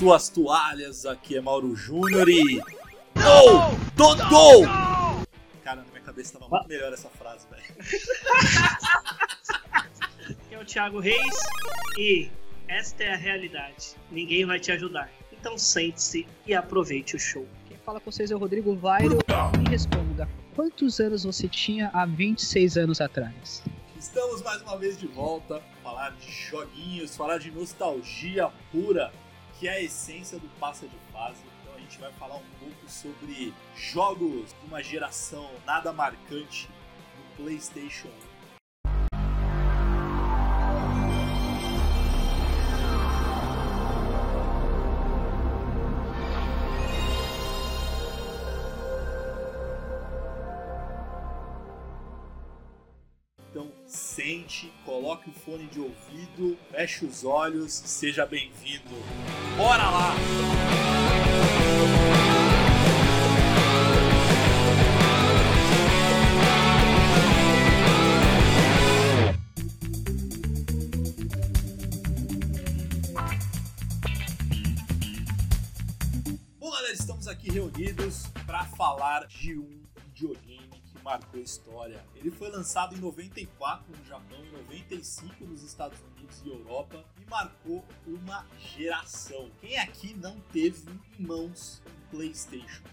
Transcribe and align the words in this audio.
Suas 0.00 0.30
toalhas, 0.30 1.04
aqui 1.04 1.36
é 1.36 1.42
Mauro 1.42 1.76
Júnior 1.76 2.26
e. 2.26 2.56
Gol! 3.14 3.78
Dodô! 3.94 4.66
Cara, 5.62 5.82
na 5.82 5.90
minha 5.90 6.00
cabeça 6.00 6.38
tava 6.38 6.48
muito 6.48 6.68
melhor 6.68 6.90
essa 6.90 7.10
frase, 7.10 7.46
velho. 7.50 7.62
Aqui 10.22 10.54
é 10.54 10.58
o 10.58 10.64
Thiago 10.64 11.00
Reis 11.00 11.36
e 11.98 12.30
esta 12.66 13.04
é 13.04 13.12
a 13.12 13.16
realidade. 13.16 13.94
Ninguém 14.10 14.46
vai 14.46 14.58
te 14.58 14.72
ajudar. 14.72 15.10
Então 15.38 15.58
sente-se 15.58 16.26
e 16.46 16.54
aproveite 16.54 17.16
o 17.16 17.18
show. 17.18 17.46
Quem 17.68 17.76
fala 17.84 18.00
com 18.00 18.10
vocês 18.10 18.30
é 18.30 18.34
o 18.34 18.38
Rodrigo 18.38 18.74
Vairo. 18.74 19.18
Me 19.58 19.68
responda, 19.68 20.26
quantos 20.56 20.98
anos 20.98 21.24
você 21.24 21.46
tinha 21.46 21.90
há 21.92 22.06
26 22.06 22.78
anos 22.78 23.02
atrás? 23.02 23.62
Estamos 23.98 24.40
mais 24.40 24.62
uma 24.62 24.78
vez 24.78 24.98
de 24.98 25.06
volta 25.08 25.60
para 25.60 25.82
falar 25.82 26.10
de 26.12 26.32
joguinhos, 26.32 27.14
falar 27.14 27.36
de 27.36 27.50
nostalgia 27.50 28.48
pura, 28.72 29.12
que 29.60 29.68
é 29.68 29.72
a 29.72 29.82
essência 29.82 30.38
do 30.38 30.48
passa 30.58 30.88
de 30.88 30.96
fase. 31.12 31.42
Então 31.60 31.74
a 31.74 31.78
gente 31.78 31.98
vai 31.98 32.10
falar 32.14 32.36
um 32.36 32.44
pouco 32.58 32.88
sobre 32.88 33.52
jogos 33.76 34.54
de 34.58 34.66
uma 34.66 34.82
geração 34.82 35.50
nada 35.66 35.92
marcante 35.92 36.66
no 37.18 37.44
PlayStation 37.44 38.08
1. 38.08 38.29
Sente, 54.30 54.72
coloque 54.84 55.28
o 55.28 55.32
fone 55.32 55.66
de 55.66 55.80
ouvido, 55.80 56.56
feche 56.70 57.04
os 57.04 57.24
olhos, 57.24 57.72
seja 57.72 58.24
bem-vindo. 58.24 58.94
Bora 59.56 59.90
lá! 59.90 60.14
Bom, 76.60 76.70
galera, 76.70 76.92
estamos 76.92 77.26
aqui 77.26 77.50
reunidos 77.50 78.28
para 78.46 78.64
falar 78.66 79.26
de 79.26 79.58
um 79.58 79.82
videogame 80.14 80.69
marcou 81.02 81.40
história. 81.40 82.04
Ele 82.14 82.30
foi 82.30 82.50
lançado 82.50 82.94
em 82.94 82.98
94 82.98 83.84
no 83.96 84.04
Japão, 84.04 84.44
em 84.44 84.52
95 84.52 85.44
nos 85.44 85.62
Estados 85.62 85.98
Unidos 86.00 86.42
e 86.44 86.48
Europa 86.48 87.04
e 87.20 87.28
marcou 87.28 87.84
uma 88.06 88.46
geração. 88.58 89.50
Quem 89.60 89.78
aqui 89.78 90.14
não 90.14 90.40
teve 90.52 90.90
em 91.18 91.22
mãos 91.22 91.82
um 91.86 92.10
PlayStation? 92.10 92.84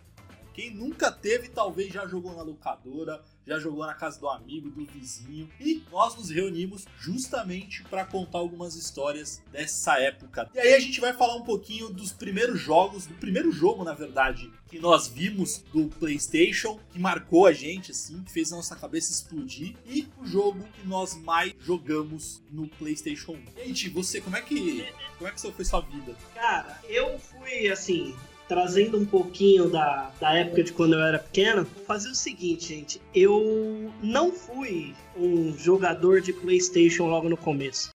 Quem 0.53 0.73
nunca 0.73 1.11
teve, 1.11 1.49
talvez 1.49 1.93
já 1.93 2.07
jogou 2.07 2.35
na 2.35 2.41
locadora, 2.41 3.23
já 3.47 3.57
jogou 3.57 3.85
na 3.85 3.93
casa 3.93 4.19
do 4.19 4.27
amigo, 4.27 4.69
do 4.69 4.85
vizinho. 4.85 5.49
E 5.59 5.81
nós 5.89 6.15
nos 6.15 6.29
reunimos 6.29 6.85
justamente 6.99 7.83
para 7.83 8.05
contar 8.05 8.39
algumas 8.39 8.75
histórias 8.75 9.41
dessa 9.51 9.99
época. 9.99 10.49
E 10.53 10.59
aí 10.59 10.73
a 10.73 10.79
gente 10.79 10.99
vai 10.99 11.13
falar 11.13 11.35
um 11.35 11.43
pouquinho 11.43 11.89
dos 11.89 12.11
primeiros 12.11 12.59
jogos, 12.59 13.05
do 13.05 13.13
primeiro 13.15 13.51
jogo, 13.51 13.83
na 13.83 13.93
verdade, 13.93 14.51
que 14.67 14.79
nós 14.79 15.07
vimos 15.07 15.63
do 15.73 15.87
PlayStation, 15.87 16.77
que 16.91 16.99
marcou 16.99 17.47
a 17.47 17.53
gente, 17.53 17.91
assim, 17.91 18.21
que 18.23 18.31
fez 18.31 18.51
a 18.51 18.57
nossa 18.57 18.75
cabeça 18.75 19.11
explodir, 19.11 19.75
e 19.85 20.07
o 20.17 20.25
jogo 20.25 20.63
que 20.73 20.85
nós 20.85 21.15
mais 21.15 21.53
jogamos 21.59 22.43
no 22.51 22.67
PlayStation 22.67 23.33
1. 23.33 23.65
Gente, 23.65 23.89
você, 23.89 24.19
como 24.19 24.35
é 24.35 24.41
que, 24.41 24.85
como 25.17 25.29
é 25.29 25.31
que 25.31 25.51
foi 25.51 25.65
sua 25.65 25.81
vida? 25.81 26.15
Cara, 26.33 26.79
eu 26.89 27.17
fui 27.17 27.69
assim, 27.69 28.13
trazendo 28.47 28.97
um 28.97 29.05
pouquinho 29.05 29.69
da, 29.69 30.11
da 30.19 30.33
época 30.33 30.63
de 30.63 30.73
quando 30.73 30.93
eu 30.93 31.01
era 31.01 31.19
pequeno, 31.19 31.65
fazer 31.85 32.09
o 32.09 32.15
seguinte, 32.15 32.69
gente. 32.69 33.01
Eu 33.13 33.91
não 34.01 34.31
fui 34.31 34.93
um 35.15 35.55
jogador 35.57 36.21
de 36.21 36.33
PlayStation 36.33 37.07
logo 37.07 37.27
no 37.27 37.37
começo. 37.37 37.89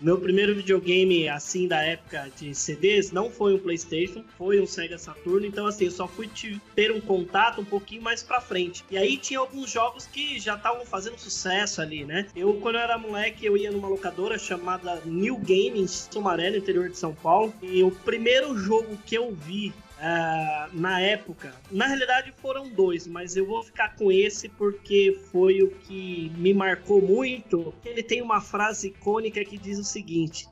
Meu 0.00 0.18
primeiro 0.18 0.54
videogame, 0.54 1.28
assim, 1.28 1.68
da 1.68 1.82
época 1.82 2.30
de 2.34 2.54
CDs, 2.54 3.12
não 3.12 3.30
foi 3.30 3.52
um 3.52 3.58
PlayStation, 3.58 4.24
foi 4.38 4.58
um 4.58 4.66
Sega 4.66 4.96
Saturno. 4.96 5.44
Então, 5.44 5.66
assim, 5.66 5.84
eu 5.84 5.90
só 5.90 6.08
fui 6.08 6.28
ter 6.74 6.90
um 6.90 7.00
contato 7.00 7.60
um 7.60 7.64
pouquinho 7.64 8.00
mais 8.00 8.22
pra 8.22 8.40
frente. 8.40 8.82
E 8.90 8.96
aí 8.96 9.18
tinha 9.18 9.38
alguns 9.38 9.70
jogos 9.70 10.06
que 10.06 10.38
já 10.38 10.54
estavam 10.54 10.86
fazendo 10.86 11.18
sucesso 11.18 11.82
ali, 11.82 12.04
né? 12.04 12.26
Eu, 12.34 12.54
quando 12.54 12.76
eu 12.76 12.80
era 12.80 12.96
moleque, 12.96 13.44
eu 13.44 13.58
ia 13.58 13.70
numa 13.70 13.88
locadora 13.88 14.38
chamada 14.38 15.02
New 15.04 15.36
Game, 15.36 15.78
em 15.78 15.86
Sumaré, 15.86 16.50
no 16.50 16.56
interior 16.56 16.88
de 16.88 16.96
São 16.96 17.14
Paulo. 17.14 17.52
E 17.60 17.82
o 17.82 17.90
primeiro 17.90 18.56
jogo 18.56 18.96
que 19.04 19.14
eu 19.14 19.34
vi 19.34 19.74
Uh, 20.00 20.74
na 20.80 20.98
época. 20.98 21.52
Na 21.70 21.86
realidade 21.86 22.32
foram 22.40 22.70
dois, 22.70 23.06
mas 23.06 23.36
eu 23.36 23.44
vou 23.44 23.62
ficar 23.62 23.94
com 23.96 24.10
esse 24.10 24.48
porque 24.48 25.20
foi 25.30 25.62
o 25.62 25.70
que 25.70 26.32
me 26.38 26.54
marcou 26.54 27.02
muito. 27.02 27.74
Ele 27.84 28.02
tem 28.02 28.22
uma 28.22 28.40
frase 28.40 28.88
icônica 28.88 29.44
que 29.44 29.58
diz 29.58 29.78
o 29.78 29.84
seguinte. 29.84 30.48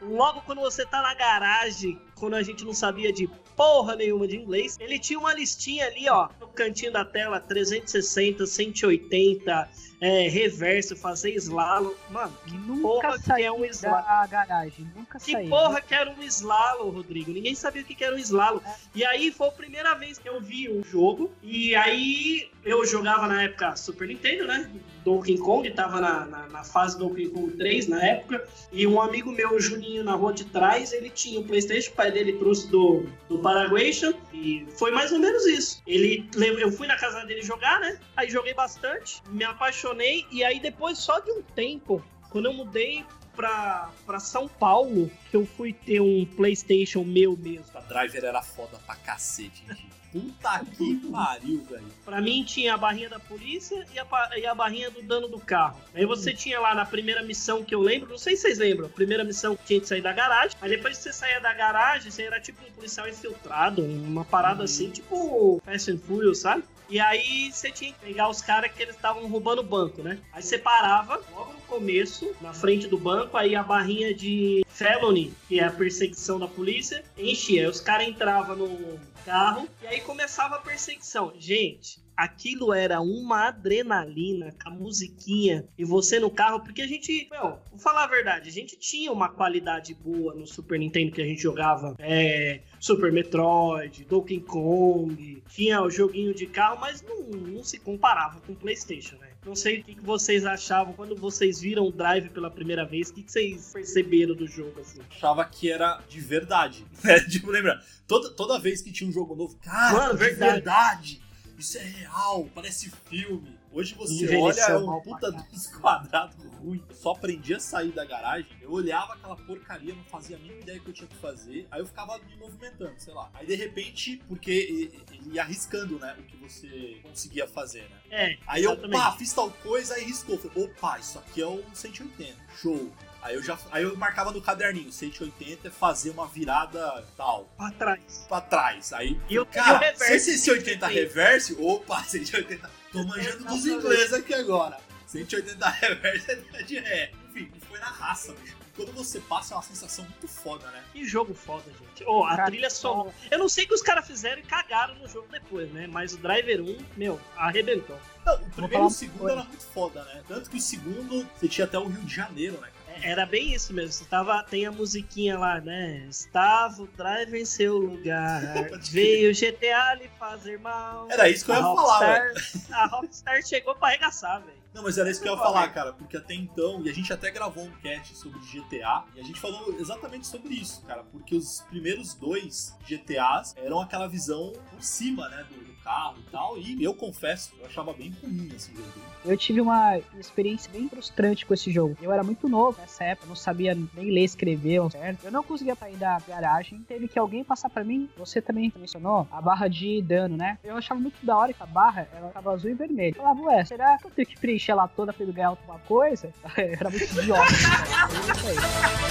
Logo 0.00 0.40
quando 0.42 0.60
você 0.60 0.84
tá 0.86 1.00
na 1.02 1.14
garagem, 1.14 2.00
quando 2.14 2.34
a 2.34 2.42
gente 2.42 2.64
não 2.64 2.72
sabia 2.74 3.12
de 3.12 3.28
porra 3.56 3.96
nenhuma 3.96 4.26
de 4.28 4.36
inglês, 4.36 4.76
ele 4.78 4.98
tinha 4.98 5.18
uma 5.18 5.34
listinha 5.34 5.86
ali, 5.86 6.08
ó, 6.08 6.28
no 6.40 6.46
cantinho 6.48 6.92
da 6.92 7.04
tela, 7.04 7.40
360, 7.40 8.46
180, 8.46 9.68
é, 10.00 10.28
reverso, 10.28 10.94
fazer 10.96 11.34
slalom. 11.34 11.92
Mano, 12.10 12.32
que 12.46 12.54
Nunca 12.56 12.82
porra 12.82 13.18
que 13.18 13.42
é 13.42 13.50
um 13.50 13.60
da 13.60 13.66
slalom? 13.66 14.28
garagem, 14.28 14.90
nunca 14.94 15.18
Que 15.18 15.32
saí. 15.32 15.48
porra 15.48 15.80
que 15.80 15.92
era 15.94 16.10
um 16.10 16.22
slalom, 16.22 16.90
Rodrigo? 16.90 17.32
Ninguém 17.32 17.54
sabia 17.54 17.82
o 17.82 17.84
que 17.84 18.04
era 18.04 18.14
um 18.14 18.18
slalom. 18.18 18.60
E 18.94 19.04
aí 19.04 19.32
foi 19.32 19.48
a 19.48 19.52
primeira 19.52 19.94
vez 19.94 20.18
que 20.18 20.28
eu 20.28 20.40
vi 20.40 20.70
um 20.70 20.84
jogo. 20.84 21.32
E 21.42 21.74
aí 21.74 22.48
eu 22.64 22.84
jogava 22.86 23.26
na 23.26 23.42
época 23.42 23.74
Super 23.76 24.06
Nintendo, 24.06 24.46
né? 24.46 24.70
Donkey 25.08 25.38
Kong, 25.38 25.70
tava 25.70 26.02
na, 26.02 26.26
na, 26.26 26.46
na 26.48 26.62
fase 26.62 26.98
Donkey 26.98 27.28
Kong 27.28 27.56
3 27.56 27.88
na 27.88 28.04
época. 28.04 28.46
E 28.70 28.86
um 28.86 29.00
amigo 29.00 29.32
meu, 29.32 29.54
o 29.54 29.60
Juninho, 29.60 30.04
na 30.04 30.14
rua 30.14 30.34
de 30.34 30.44
trás, 30.44 30.92
ele 30.92 31.08
tinha 31.08 31.40
o 31.40 31.44
PlayStation, 31.44 31.90
o 31.90 31.94
pai 31.94 32.12
dele 32.12 32.34
trouxe 32.34 32.68
do, 32.68 33.06
do 33.26 33.38
Paraguation. 33.38 34.12
E 34.34 34.66
foi 34.76 34.90
mais 34.90 35.10
ou 35.10 35.18
menos 35.18 35.46
isso. 35.46 35.82
Ele, 35.86 36.28
eu 36.36 36.70
fui 36.70 36.86
na 36.86 36.96
casa 36.96 37.24
dele 37.24 37.40
jogar, 37.40 37.80
né? 37.80 37.98
Aí 38.14 38.28
joguei 38.28 38.52
bastante, 38.52 39.22
me 39.30 39.44
apaixonei. 39.44 40.26
E 40.30 40.44
aí 40.44 40.60
depois, 40.60 40.98
só 40.98 41.18
de 41.20 41.32
um 41.32 41.42
tempo, 41.42 42.04
quando 42.30 42.44
eu 42.44 42.52
mudei 42.52 43.02
pra 43.34 44.20
São 44.20 44.46
Paulo, 44.46 45.10
que 45.30 45.36
eu 45.36 45.46
fui 45.46 45.72
ter 45.72 46.00
um 46.00 46.26
PlayStation 46.36 47.02
meu 47.02 47.34
mesmo. 47.34 47.66
A 47.74 47.80
Driver 47.80 48.24
era 48.24 48.42
foda 48.42 48.78
pra 48.84 48.96
cacete, 48.96 49.64
gente. 49.66 49.97
Puta 50.12 50.64
que 50.76 50.96
pariu, 51.10 51.64
velho. 51.64 51.84
Pra 52.04 52.20
mim 52.20 52.42
tinha 52.42 52.74
a 52.74 52.76
barrinha 52.76 53.08
da 53.08 53.18
polícia 53.18 53.86
e 53.94 53.98
a, 53.98 54.06
e 54.38 54.46
a 54.46 54.54
barrinha 54.54 54.90
do 54.90 55.02
dano 55.02 55.28
do 55.28 55.38
carro. 55.38 55.78
Aí 55.94 56.06
você 56.06 56.32
tinha 56.32 56.58
lá 56.58 56.74
na 56.74 56.84
primeira 56.84 57.22
missão 57.22 57.62
que 57.62 57.74
eu 57.74 57.80
lembro, 57.80 58.10
não 58.10 58.18
sei 58.18 58.36
se 58.36 58.42
vocês 58.42 58.58
lembram, 58.58 58.86
a 58.86 58.90
primeira 58.90 59.22
missão 59.22 59.54
que 59.54 59.64
tinha 59.64 59.80
que 59.80 59.86
sair 59.86 60.00
da 60.00 60.12
garagem. 60.12 60.56
Aí 60.60 60.70
depois 60.70 60.96
que 60.96 61.02
você 61.04 61.12
saía 61.12 61.40
da 61.40 61.52
garagem, 61.52 62.10
você 62.10 62.22
era 62.22 62.40
tipo 62.40 62.58
um 62.66 62.72
policial 62.72 63.08
infiltrado, 63.08 63.82
uma 63.82 64.24
parada 64.24 64.64
assim, 64.64 64.90
tipo 64.90 65.60
Fast 65.64 65.90
and 65.90 65.98
Furious, 65.98 66.38
sabe? 66.38 66.64
E 66.90 66.98
aí 66.98 67.52
você 67.52 67.70
tinha 67.70 67.92
que 67.92 67.98
pegar 67.98 68.30
os 68.30 68.40
caras 68.40 68.72
que 68.72 68.82
eles 68.82 68.96
estavam 68.96 69.28
roubando 69.28 69.58
o 69.58 69.64
banco, 69.64 70.02
né? 70.02 70.18
Aí 70.32 70.42
você 70.42 70.56
parava 70.56 71.20
logo 71.32 71.52
no 71.52 71.60
começo, 71.60 72.34
na 72.40 72.54
frente 72.54 72.86
do 72.86 72.96
banco, 72.96 73.36
aí 73.36 73.54
a 73.54 73.62
barrinha 73.62 74.14
de 74.14 74.64
felony, 74.78 75.34
que 75.48 75.58
é 75.58 75.64
a 75.64 75.72
perseguição 75.72 76.38
da 76.38 76.46
polícia, 76.46 77.02
enchia. 77.16 77.68
Os 77.68 77.80
caras 77.80 78.06
entravam 78.06 78.54
no 78.54 79.00
carro 79.24 79.68
e 79.82 79.86
aí 79.88 80.00
começava 80.00 80.54
a 80.54 80.60
perseguição. 80.60 81.32
Gente, 81.36 82.00
aquilo 82.18 82.72
era 82.72 83.00
uma 83.00 83.46
adrenalina 83.46 84.52
com 84.60 84.68
a 84.68 84.72
musiquinha 84.72 85.64
e 85.78 85.84
você 85.84 86.18
no 86.18 86.28
carro, 86.28 86.58
porque 86.60 86.82
a 86.82 86.86
gente, 86.86 87.28
meu, 87.30 87.60
vou 87.70 87.78
falar 87.78 88.04
a 88.04 88.06
verdade, 88.08 88.48
a 88.48 88.52
gente 88.52 88.76
tinha 88.76 89.12
uma 89.12 89.28
qualidade 89.28 89.94
boa 89.94 90.34
no 90.34 90.44
Super 90.44 90.80
Nintendo 90.80 91.12
que 91.12 91.22
a 91.22 91.24
gente 91.24 91.40
jogava, 91.40 91.94
é, 92.00 92.62
Super 92.80 93.12
Metroid, 93.12 94.04
Donkey 94.04 94.40
Kong, 94.40 95.44
tinha 95.48 95.80
o 95.80 95.88
joguinho 95.88 96.34
de 96.34 96.48
carro, 96.48 96.80
mas 96.80 97.00
não, 97.02 97.22
não 97.22 97.62
se 97.62 97.78
comparava 97.78 98.40
com 98.40 98.52
o 98.52 98.56
PlayStation, 98.56 99.14
né? 99.18 99.28
Não 99.46 99.54
sei 99.54 99.78
o 99.78 99.84
que 99.84 99.94
que 99.94 100.04
vocês 100.04 100.44
achavam 100.44 100.92
quando 100.94 101.14
vocês 101.14 101.60
viram 101.60 101.86
o 101.86 101.92
Drive 101.92 102.30
pela 102.30 102.50
primeira 102.50 102.84
vez, 102.84 103.10
o 103.10 103.14
que 103.14 103.22
que 103.22 103.30
vocês 103.30 103.70
perceberam 103.72 104.34
do 104.34 104.46
jogo 104.48 104.80
assim? 104.80 104.98
Achava 105.08 105.44
que 105.44 105.70
era 105.70 106.02
de 106.08 106.20
verdade. 106.20 106.84
né? 107.04 107.20
tipo, 107.20 107.48
lembra? 107.48 107.80
Toda, 108.08 108.30
toda 108.30 108.58
vez 108.58 108.82
que 108.82 108.90
tinha 108.90 109.08
um 109.08 109.12
jogo 109.12 109.36
novo, 109.36 109.56
cara, 109.58 109.92
Mano, 109.92 110.12
de 110.14 110.24
verdade. 110.24 110.52
verdade. 110.52 111.27
Isso 111.58 111.76
é 111.76 111.82
real, 111.82 112.48
parece 112.54 112.88
filme. 113.10 113.58
Hoje 113.72 113.94
você 113.94 114.24
Envelheceu 114.24 114.76
olha, 114.76 114.94
é 114.94 114.98
um 114.98 115.00
puta 115.02 115.32
dos 115.32 115.66
quadrados 115.66 116.36
ruim. 116.58 116.82
Eu 116.88 116.94
só 116.94 117.10
aprendi 117.10 117.52
a 117.52 117.60
sair 117.60 117.90
da 117.90 118.04
garagem, 118.04 118.48
eu 118.62 118.70
olhava 118.70 119.14
aquela 119.14 119.36
porcaria, 119.36 119.92
não 119.92 120.04
fazia 120.04 120.36
a 120.36 120.38
mínima 120.38 120.60
ideia 120.60 120.78
que 120.78 120.88
eu 120.88 120.94
tinha 120.94 121.08
que 121.08 121.16
fazer, 121.16 121.66
aí 121.70 121.80
eu 121.80 121.86
ficava 121.86 122.16
me 122.18 122.36
movimentando, 122.36 122.94
sei 122.98 123.12
lá. 123.12 123.28
Aí 123.34 123.44
de 123.44 123.56
repente, 123.56 124.22
porque 124.28 124.50
ele 124.50 125.34
ia 125.34 125.42
arriscando, 125.42 125.98
né, 125.98 126.16
o 126.18 126.22
que 126.22 126.36
você 126.36 127.00
conseguia 127.02 127.46
fazer, 127.48 127.82
né? 127.90 127.98
É, 128.10 128.38
Aí 128.46 128.62
eu, 128.62 128.76
pá, 128.90 129.12
fiz 129.18 129.32
tal 129.32 129.50
coisa, 129.50 129.94
aí 129.94 130.04
riscou. 130.04 130.38
Falei, 130.38 130.64
opa, 130.64 130.98
isso 130.98 131.18
aqui 131.18 131.42
é 131.42 131.46
o 131.46 131.62
180. 131.74 132.36
Show. 132.56 132.92
Aí 133.20 133.34
eu 133.34 133.42
já 133.42 133.58
aí 133.72 133.82
eu 133.82 133.96
marcava 133.96 134.30
no 134.30 134.40
caderninho, 134.40 134.92
180 134.92 135.68
é 135.68 135.70
fazer 135.70 136.10
uma 136.10 136.26
virada 136.26 137.04
tal, 137.16 137.48
Pra 137.56 137.70
trás. 137.72 138.26
pra 138.28 138.40
trás. 138.40 138.92
Aí, 138.92 139.20
E 139.28 139.38
o, 139.38 139.42
e 139.42 139.44
o 139.44 139.46
cara, 139.46 139.78
reverse. 139.78 140.38
180 140.38 140.86
reverse, 140.86 141.56
opa, 141.58 142.02
180. 142.06 142.70
Tô 142.92 143.02
manjando 143.04 143.44
dos 143.44 143.66
ingleses 143.66 144.12
aqui 144.12 144.34
agora. 144.34 144.78
180 145.06 145.68
reverse 145.68 146.30
é 146.54 146.62
de 146.62 146.78
ré. 146.78 147.12
Enfim, 147.30 147.50
foi 147.68 147.78
na 147.78 147.86
raça, 147.86 148.32
bicho. 148.34 148.56
Quando 148.76 148.92
você 148.92 149.18
passa 149.18 149.54
é 149.54 149.56
uma 149.56 149.62
sensação 149.64 150.04
muito 150.04 150.28
foda, 150.28 150.70
né? 150.70 150.84
Que 150.92 151.04
jogo 151.04 151.34
foda, 151.34 151.64
gente. 151.80 152.04
Oh, 152.06 152.22
a 152.24 152.36
Cara, 152.36 152.44
trilha 152.46 152.70
sonora. 152.70 153.10
Eu 153.28 153.36
não 153.40 153.48
sei 153.48 153.64
o 153.64 153.68
que 153.68 153.74
os 153.74 153.82
caras 153.82 154.06
fizeram 154.06 154.38
e 154.38 154.42
cagaram 154.44 154.94
no 154.94 155.08
jogo 155.08 155.26
depois, 155.32 155.68
né? 155.72 155.88
Mas 155.88 156.12
o 156.14 156.18
Driver 156.18 156.60
1, 156.62 156.78
meu, 156.96 157.20
arrebentou. 157.36 157.98
Não, 158.24 158.36
o 158.36 158.50
primeiro 158.50 158.84
e 158.84 158.86
o 158.86 158.90
segundo 158.90 159.28
era 159.28 159.42
muito 159.42 159.64
foda, 159.66 160.04
né? 160.04 160.22
Tanto 160.28 160.48
que 160.48 160.58
o 160.58 160.60
segundo, 160.60 161.28
você 161.36 161.48
tinha 161.48 161.64
até 161.64 161.76
o 161.76 161.88
Rio 161.88 162.02
de 162.02 162.14
Janeiro, 162.14 162.60
né? 162.60 162.68
Era 163.02 163.26
bem 163.26 163.54
isso 163.54 163.72
mesmo. 163.72 163.92
Você 163.92 164.04
tava, 164.04 164.42
tem 164.42 164.66
a 164.66 164.72
musiquinha 164.72 165.38
lá, 165.38 165.60
né? 165.60 166.06
Estava 166.08 166.82
o 166.82 166.86
Driver 166.86 167.40
em 167.40 167.44
seu 167.44 167.76
lugar. 167.76 168.40
Veio 168.90 169.30
o 169.30 169.34
GTA 169.34 169.94
lhe 169.94 170.08
fazer 170.18 170.58
mal. 170.58 171.06
Era 171.10 171.28
isso 171.28 171.44
que 171.44 171.50
eu 171.50 171.54
ia 171.54 171.60
a 171.60 171.74
falar, 171.74 171.98
velho. 171.98 172.34
A 172.72 172.86
Rockstar 172.86 173.46
chegou 173.46 173.74
pra 173.74 173.88
arregaçar, 173.88 174.40
velho. 174.40 174.58
Não, 174.78 174.84
mas 174.84 174.96
era 174.96 175.10
isso 175.10 175.20
que 175.20 175.28
eu 175.28 175.32
ia 175.32 175.38
Fala 175.38 175.52
falar, 175.52 175.68
cara, 175.70 175.92
porque 175.92 176.16
até 176.16 176.34
então, 176.34 176.80
e 176.84 176.88
a 176.88 176.94
gente 176.94 177.12
até 177.12 177.32
gravou 177.32 177.64
um 177.64 177.70
cast 177.82 178.16
sobre 178.16 178.38
GTA, 178.38 179.02
e 179.12 179.18
a 179.18 179.24
gente 179.24 179.40
falou 179.40 179.76
exatamente 179.76 180.24
sobre 180.24 180.54
isso, 180.54 180.82
cara, 180.86 181.02
porque 181.02 181.34
os 181.34 181.62
primeiros 181.62 182.14
dois 182.14 182.76
GTAs 182.86 183.56
eram 183.56 183.80
aquela 183.80 184.06
visão 184.06 184.52
por 184.70 184.80
cima, 184.80 185.28
né, 185.30 185.44
do, 185.50 185.68
carro 185.88 186.16
e 186.18 186.30
tal, 186.30 186.58
e 186.58 186.84
eu 186.84 186.92
confesso, 186.92 187.54
eu 187.58 187.66
achava 187.66 187.94
bem 187.94 188.14
ruim 188.22 188.50
esse 188.54 188.74
jogo. 188.74 188.88
Eu 189.24 189.36
tive 189.36 189.60
uma 189.60 189.98
experiência 190.18 190.70
bem 190.70 190.86
frustrante 190.88 191.46
com 191.46 191.54
esse 191.54 191.72
jogo. 191.72 191.96
Eu 192.00 192.12
era 192.12 192.22
muito 192.22 192.48
novo 192.48 192.78
nessa 192.78 193.04
época, 193.04 193.26
não 193.26 193.34
sabia 193.34 193.74
nem 193.74 194.10
ler 194.10 194.24
escrever, 194.24 194.80
certo? 194.90 195.24
Eu 195.24 195.32
não 195.32 195.42
conseguia 195.42 195.74
sair 195.74 195.96
da 195.96 196.20
garagem, 196.28 196.80
teve 196.86 197.08
que 197.08 197.18
alguém 197.18 197.42
passar 197.42 197.70
pra 197.70 197.82
mim. 197.82 198.08
Você 198.16 198.42
também 198.42 198.72
mencionou 198.76 199.26
a 199.32 199.40
barra 199.40 199.66
de 199.66 200.02
dano, 200.02 200.36
né? 200.36 200.58
Eu 200.62 200.76
achava 200.76 201.00
muito 201.00 201.24
da 201.24 201.36
hora 201.36 201.52
que 201.52 201.62
a 201.62 201.66
barra 201.66 202.06
ela 202.14 202.28
tava 202.28 202.52
azul 202.52 202.70
e 202.70 202.74
vermelha. 202.74 203.14
Eu 203.16 203.22
falava, 203.22 203.40
ué, 203.42 203.64
será 203.64 203.98
que 203.98 204.06
eu 204.06 204.10
tenho 204.10 204.28
que 204.28 204.38
preencher 204.38 204.67
ela 204.70 204.88
toda 204.88 205.12
pra 205.12 205.22
ele 205.22 205.32
ganhar 205.32 205.48
alguma 205.48 205.78
coisa? 205.80 206.32
era 206.56 206.90
muito 206.90 207.04
idiota. 207.04 207.44
cara. 207.44 208.12
Eu 208.12 208.26
não 208.26 208.34
sei. 208.34 209.08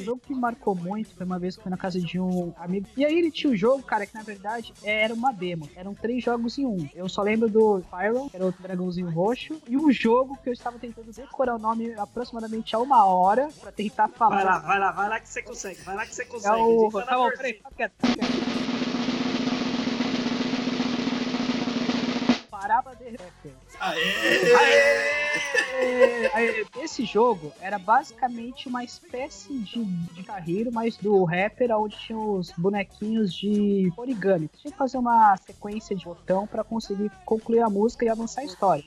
Um 0.00 0.04
jogo 0.04 0.20
que 0.24 0.32
me 0.34 0.40
marcou 0.40 0.74
muito 0.74 1.14
foi 1.14 1.26
uma 1.26 1.38
vez 1.38 1.54
que 1.54 1.60
eu 1.60 1.64
fui 1.64 1.70
na 1.70 1.76
casa 1.76 2.00
de 2.00 2.18
um 2.18 2.52
amigo. 2.56 2.86
E 2.96 3.04
aí 3.04 3.18
ele 3.18 3.30
tinha 3.30 3.52
um 3.52 3.56
jogo, 3.56 3.82
cara, 3.82 4.06
que 4.06 4.14
na 4.14 4.22
verdade 4.22 4.72
era 4.82 5.12
uma 5.12 5.32
demo. 5.32 5.68
Eram 5.76 5.94
três 5.94 6.24
jogos 6.24 6.56
em 6.58 6.66
um. 6.66 6.88
Eu 6.94 7.08
só 7.08 7.22
lembro 7.22 7.48
do 7.48 7.82
Pyro, 7.90 8.30
que 8.30 8.36
era 8.36 8.46
o 8.46 8.52
dragãozinho 8.52 9.10
roxo, 9.10 9.60
e 9.68 9.76
um 9.76 9.90
jogo 9.92 10.38
que 10.42 10.48
eu 10.48 10.52
estava 10.52 10.78
tentando 10.78 11.12
decorar 11.12 11.56
o 11.56 11.58
nome 11.58 11.92
aproximadamente 11.94 12.74
há 12.74 12.78
uma 12.78 13.04
hora 13.04 13.50
pra 13.60 13.72
tentar 13.72 14.08
falar. 14.08 14.36
Vai 14.36 14.44
lá, 14.44 14.58
vai 14.58 14.78
lá, 14.78 14.92
vai 14.92 15.08
lá 15.08 15.20
que 15.20 15.28
você 15.28 15.42
consegue. 15.42 15.80
Vai 15.82 15.96
lá 15.96 16.06
que 16.06 16.14
você 16.14 16.22
É 16.22 16.26
consegue. 16.26 16.62
o. 16.62 16.86
A 16.96 17.00
gente 17.00 17.08
tá 17.08 17.16
bom, 17.16 17.30
peraí, 17.30 17.54
fica 17.54 17.88
de. 17.88 19.10
Aê! 23.80 25.10
Aí, 26.34 26.66
Esse 26.82 27.04
jogo 27.04 27.52
era 27.60 27.78
basicamente 27.78 28.68
uma 28.68 28.84
espécie 28.84 29.58
de, 29.58 29.84
de 29.84 30.22
carreiro, 30.22 30.70
mas 30.72 30.96
do 30.96 31.24
rapper, 31.24 31.70
onde 31.76 31.96
tinha 31.96 32.18
os 32.18 32.50
bonequinhos 32.56 33.32
de 33.32 33.92
origami. 33.96 34.48
Tinha 34.60 34.70
que 34.70 34.78
fazer 34.78 34.98
uma 34.98 35.36
sequência 35.38 35.96
de 35.96 36.04
botão 36.04 36.46
pra 36.46 36.62
conseguir 36.62 37.10
concluir 37.24 37.60
a 37.60 37.70
música 37.70 38.04
e 38.04 38.08
avançar 38.08 38.42
a 38.42 38.44
história. 38.44 38.84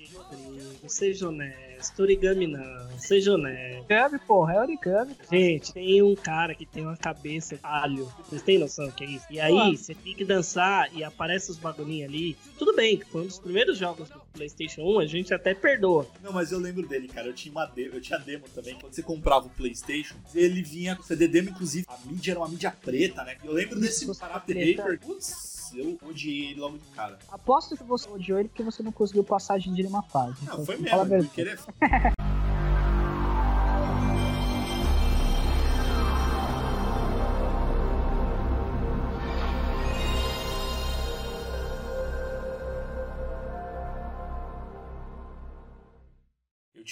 Seja 0.88 1.28
honesto. 1.28 2.02
Origami 2.02 2.48
não. 2.48 2.90
Seja 2.98 3.34
honesto. 3.34 3.80
Origami, 3.80 4.20
porra, 4.20 4.54
é 4.54 4.60
origami. 4.60 5.16
Gente, 5.30 5.74
tem 5.74 6.02
um 6.02 6.16
cara 6.16 6.56
que 6.56 6.66
tem 6.66 6.84
uma 6.84 6.96
cabeça 6.96 7.56
de 7.56 7.62
alho. 7.64 8.10
Vocês 8.26 8.42
têm 8.42 8.58
noção 8.58 8.88
do 8.88 8.94
que 8.94 9.04
é 9.04 9.08
isso? 9.08 9.26
E 9.30 9.40
aí, 9.40 9.76
você 9.76 9.94
tem 9.94 10.14
que 10.14 10.24
dançar 10.24 10.94
e 10.94 11.04
aparece 11.04 11.52
os 11.52 11.58
bagulhinhos 11.58 12.10
ali. 12.10 12.38
Tudo 12.58 12.76
bem, 12.76 12.98
que 12.98 13.06
foi 13.06 13.24
um 13.24 13.28
dos 13.28 13.40
primeiros 13.40 13.78
jogos 13.78 14.08
do 14.10 14.22
PlayStation 14.34 14.82
1, 14.82 15.00
a 15.00 15.06
gente 15.06 15.34
até 15.34 15.54
perdoa. 15.54 16.08
Não, 16.22 16.34
mas 16.34 16.52
eu 16.52 16.60
lembro 16.60 16.88
dele, 16.88 17.08
cara. 17.08 17.28
Eu 17.28 17.34
tinha 17.34 17.52
uma 17.52 17.66
demo, 17.66 17.96
eu 17.96 18.02
tinha 18.02 18.20
demo 18.20 18.44
também. 18.54 18.76
Quando 18.80 18.94
você 18.94 19.04
comprava 19.04 19.48
o 19.48 19.50
PlayStation, 19.50 20.16
ele 20.34 20.62
vinha 20.62 20.96
com 20.96 21.04
CD 21.04 21.28
demo, 21.28 21.50
inclusive. 21.50 21.86
A 21.88 21.98
mídia 22.06 22.32
era 22.32 22.40
uma 22.40 22.50
mídia 22.50 22.72
preta, 22.72 23.24
né? 23.24 23.38
Eu 23.44 23.54
lembro 23.54 23.80
desse 23.80 24.06
Karate 24.18 24.46
preta. 24.46 24.84
Paper. 24.84 25.00
Putz, 25.00 25.72
eu 25.76 25.98
odiei 26.04 26.52
ele 26.52 26.60
logo 26.60 26.78
de 26.78 26.86
cara. 26.96 27.18
Aposto 27.32 27.78
que 27.78 27.84
você 27.84 28.10
odiou 28.10 28.40
ele 28.40 28.50
porque 28.50 28.64
você 28.64 28.84
não 28.84 28.92
conseguiu 28.92 29.24
passagem 29.24 29.74
de 29.74 29.82
nenhuma 29.82 30.04
fase. 30.04 30.36
Não, 30.46 30.54
Então, 30.54 30.66
foi 30.66 30.78
mesmo, 30.78 31.26
porque 31.26 31.42
ele 31.42 31.52
é 31.52 32.23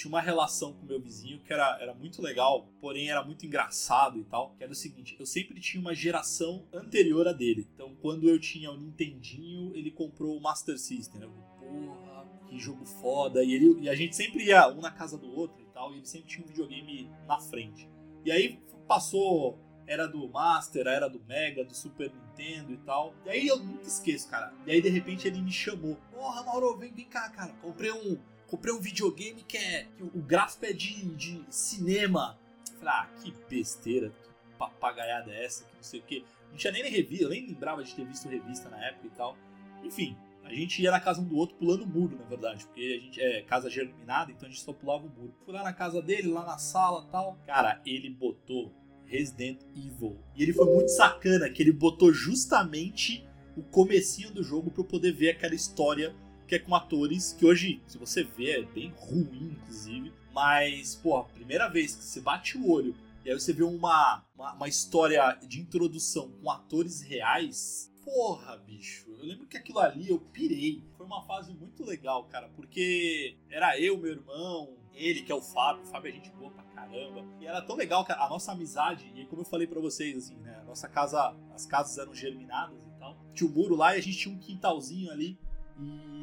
tinha 0.02 0.10
uma 0.10 0.20
relação 0.20 0.72
com 0.72 0.84
meu 0.84 1.00
vizinho 1.00 1.38
que 1.38 1.52
era, 1.52 1.78
era 1.80 1.94
muito 1.94 2.20
legal, 2.20 2.66
porém 2.80 3.08
era 3.08 3.22
muito 3.24 3.46
engraçado 3.46 4.18
e 4.18 4.24
tal. 4.24 4.54
Que 4.56 4.64
era 4.64 4.72
o 4.72 4.74
seguinte: 4.74 5.16
eu 5.18 5.26
sempre 5.26 5.60
tinha 5.60 5.80
uma 5.80 5.94
geração 5.94 6.66
anterior 6.72 7.28
a 7.28 7.32
dele. 7.32 7.68
Então, 7.74 7.94
quando 8.00 8.28
eu 8.28 8.38
tinha 8.38 8.70
o 8.70 8.76
Nintendinho, 8.76 9.74
ele 9.76 9.90
comprou 9.90 10.36
o 10.36 10.40
Master 10.40 10.78
System. 10.78 11.20
né? 11.20 11.26
Eu, 11.26 11.32
porra, 11.58 12.26
que 12.48 12.58
jogo 12.58 12.84
foda. 12.84 13.44
E, 13.44 13.52
ele, 13.52 13.80
e 13.80 13.88
a 13.88 13.94
gente 13.94 14.16
sempre 14.16 14.44
ia 14.44 14.68
um 14.68 14.80
na 14.80 14.90
casa 14.90 15.16
do 15.16 15.30
outro 15.30 15.62
e 15.62 15.66
tal. 15.72 15.92
E 15.92 15.98
ele 15.98 16.06
sempre 16.06 16.28
tinha 16.28 16.44
um 16.44 16.48
videogame 16.48 17.08
na 17.26 17.38
frente. 17.38 17.88
E 18.24 18.32
aí 18.32 18.58
passou. 18.88 19.58
Era 19.84 20.06
do 20.06 20.28
Master, 20.28 20.86
era 20.86 21.08
do 21.08 21.20
Mega, 21.24 21.64
do 21.64 21.74
Super 21.74 22.10
Nintendo 22.14 22.72
e 22.72 22.76
tal. 22.78 23.12
E 23.26 23.30
aí 23.30 23.48
eu 23.48 23.58
nunca 23.58 23.82
esqueço, 23.82 24.28
cara. 24.28 24.54
E 24.64 24.70
aí 24.70 24.80
de 24.80 24.88
repente 24.88 25.26
ele 25.26 25.42
me 25.42 25.50
chamou. 25.50 25.98
Porra, 26.12 26.44
Mauro, 26.44 26.76
vem, 26.78 26.92
vem 26.92 27.04
cá, 27.04 27.28
cara. 27.28 27.52
Comprei 27.60 27.90
um, 27.90 28.16
comprei 28.52 28.74
um 28.74 28.80
videogame 28.80 29.42
que 29.42 29.56
é. 29.56 29.86
que 29.96 30.02
o 30.02 30.20
gráfico 30.20 30.66
é 30.66 30.74
de, 30.74 31.06
de 31.14 31.42
cinema. 31.48 32.38
Eu 32.70 32.78
Falei, 32.80 32.94
ah, 32.94 33.08
que 33.22 33.34
besteira, 33.48 34.10
que 34.10 34.30
papagaiada 34.58 35.32
é 35.32 35.44
essa, 35.46 35.64
que 35.64 35.74
não 35.74 35.82
sei 35.82 36.00
o 36.00 36.02
quê. 36.02 36.22
Não 36.50 36.56
tinha 36.58 36.70
nem 36.70 36.82
revista, 36.82 37.24
eu 37.24 37.30
nem 37.30 37.46
lembrava 37.46 37.82
de 37.82 37.94
ter 37.94 38.04
visto 38.04 38.28
revista 38.28 38.68
na 38.68 38.84
época 38.84 39.06
e 39.06 39.10
tal. 39.10 39.38
Enfim, 39.82 40.14
a 40.44 40.52
gente 40.52 40.82
ia 40.82 40.90
na 40.90 41.00
casa 41.00 41.22
um 41.22 41.24
do 41.24 41.36
outro 41.36 41.56
pulando 41.56 41.84
o 41.84 41.86
muro, 41.86 42.18
na 42.18 42.26
verdade, 42.26 42.66
porque 42.66 42.98
a 43.00 43.02
gente 43.02 43.20
é 43.22 43.40
casa 43.42 43.70
germinada, 43.70 44.30
então 44.30 44.46
a 44.46 44.50
gente 44.50 44.62
só 44.62 44.72
pulava 44.72 45.06
o 45.06 45.10
muro. 45.10 45.34
Fui 45.46 45.54
lá 45.54 45.62
na 45.62 45.72
casa 45.72 46.02
dele, 46.02 46.28
lá 46.28 46.44
na 46.44 46.58
sala 46.58 47.06
tal. 47.10 47.38
Cara, 47.46 47.80
ele 47.86 48.10
botou 48.10 48.70
Resident 49.06 49.62
Evil. 49.74 50.18
E 50.36 50.42
ele 50.42 50.52
foi 50.52 50.66
muito 50.66 50.90
sacana, 50.90 51.48
que 51.48 51.62
ele 51.62 51.72
botou 51.72 52.12
justamente 52.12 53.26
o 53.56 53.62
comecinho 53.62 54.30
do 54.30 54.42
jogo 54.42 54.70
para 54.70 54.82
eu 54.82 54.86
poder 54.86 55.12
ver 55.12 55.30
aquela 55.30 55.54
história 55.54 56.14
que 56.46 56.54
é 56.54 56.58
com 56.58 56.74
atores 56.74 57.32
que 57.32 57.46
hoje, 57.46 57.82
se 57.86 57.98
você 57.98 58.22
vê, 58.22 58.60
é 58.60 58.62
bem 58.62 58.92
ruim, 58.96 59.56
inclusive. 59.60 60.12
Mas, 60.32 60.94
pô, 60.94 61.22
primeira 61.24 61.68
vez 61.68 61.94
que 61.94 62.04
você 62.04 62.20
bate 62.20 62.56
o 62.56 62.70
olho 62.70 62.94
e 63.24 63.30
aí 63.30 63.38
você 63.38 63.52
vê 63.52 63.62
uma, 63.62 64.24
uma, 64.34 64.52
uma 64.54 64.68
história 64.68 65.38
de 65.46 65.60
introdução 65.60 66.30
com 66.42 66.50
atores 66.50 67.02
reais. 67.02 67.92
Porra, 68.04 68.56
bicho. 68.56 69.08
Eu 69.10 69.24
lembro 69.24 69.46
que 69.46 69.56
aquilo 69.56 69.78
ali 69.78 70.10
eu 70.10 70.18
pirei. 70.18 70.82
Foi 70.96 71.06
uma 71.06 71.22
fase 71.22 71.54
muito 71.54 71.84
legal, 71.84 72.24
cara, 72.24 72.48
porque 72.56 73.36
era 73.48 73.78
eu, 73.78 73.96
meu 73.96 74.10
irmão, 74.10 74.76
ele 74.92 75.22
que 75.22 75.30
é 75.30 75.34
o 75.34 75.40
Fábio. 75.40 75.84
O 75.84 75.86
Fábio 75.86 76.08
é 76.08 76.12
gente 76.12 76.30
boa 76.30 76.50
pra 76.50 76.64
caramba. 76.64 77.24
E 77.40 77.46
era 77.46 77.62
tão 77.62 77.76
legal 77.76 78.04
que 78.04 78.10
a 78.10 78.28
nossa 78.28 78.50
amizade, 78.50 79.12
e 79.14 79.24
como 79.26 79.42
eu 79.42 79.46
falei 79.46 79.68
pra 79.68 79.80
vocês, 79.80 80.16
assim, 80.16 80.36
né? 80.38 80.60
Nossa 80.66 80.88
casa, 80.88 81.36
as 81.54 81.64
casas 81.64 81.96
eram 81.98 82.12
germinadas 82.12 82.76
e 82.76 82.98
tal. 82.98 83.16
Tinha 83.32 83.48
um 83.48 83.52
muro 83.52 83.76
lá 83.76 83.94
e 83.94 84.00
a 84.00 84.02
gente 84.02 84.18
tinha 84.18 84.34
um 84.34 84.38
quintalzinho 84.38 85.12
ali. 85.12 85.38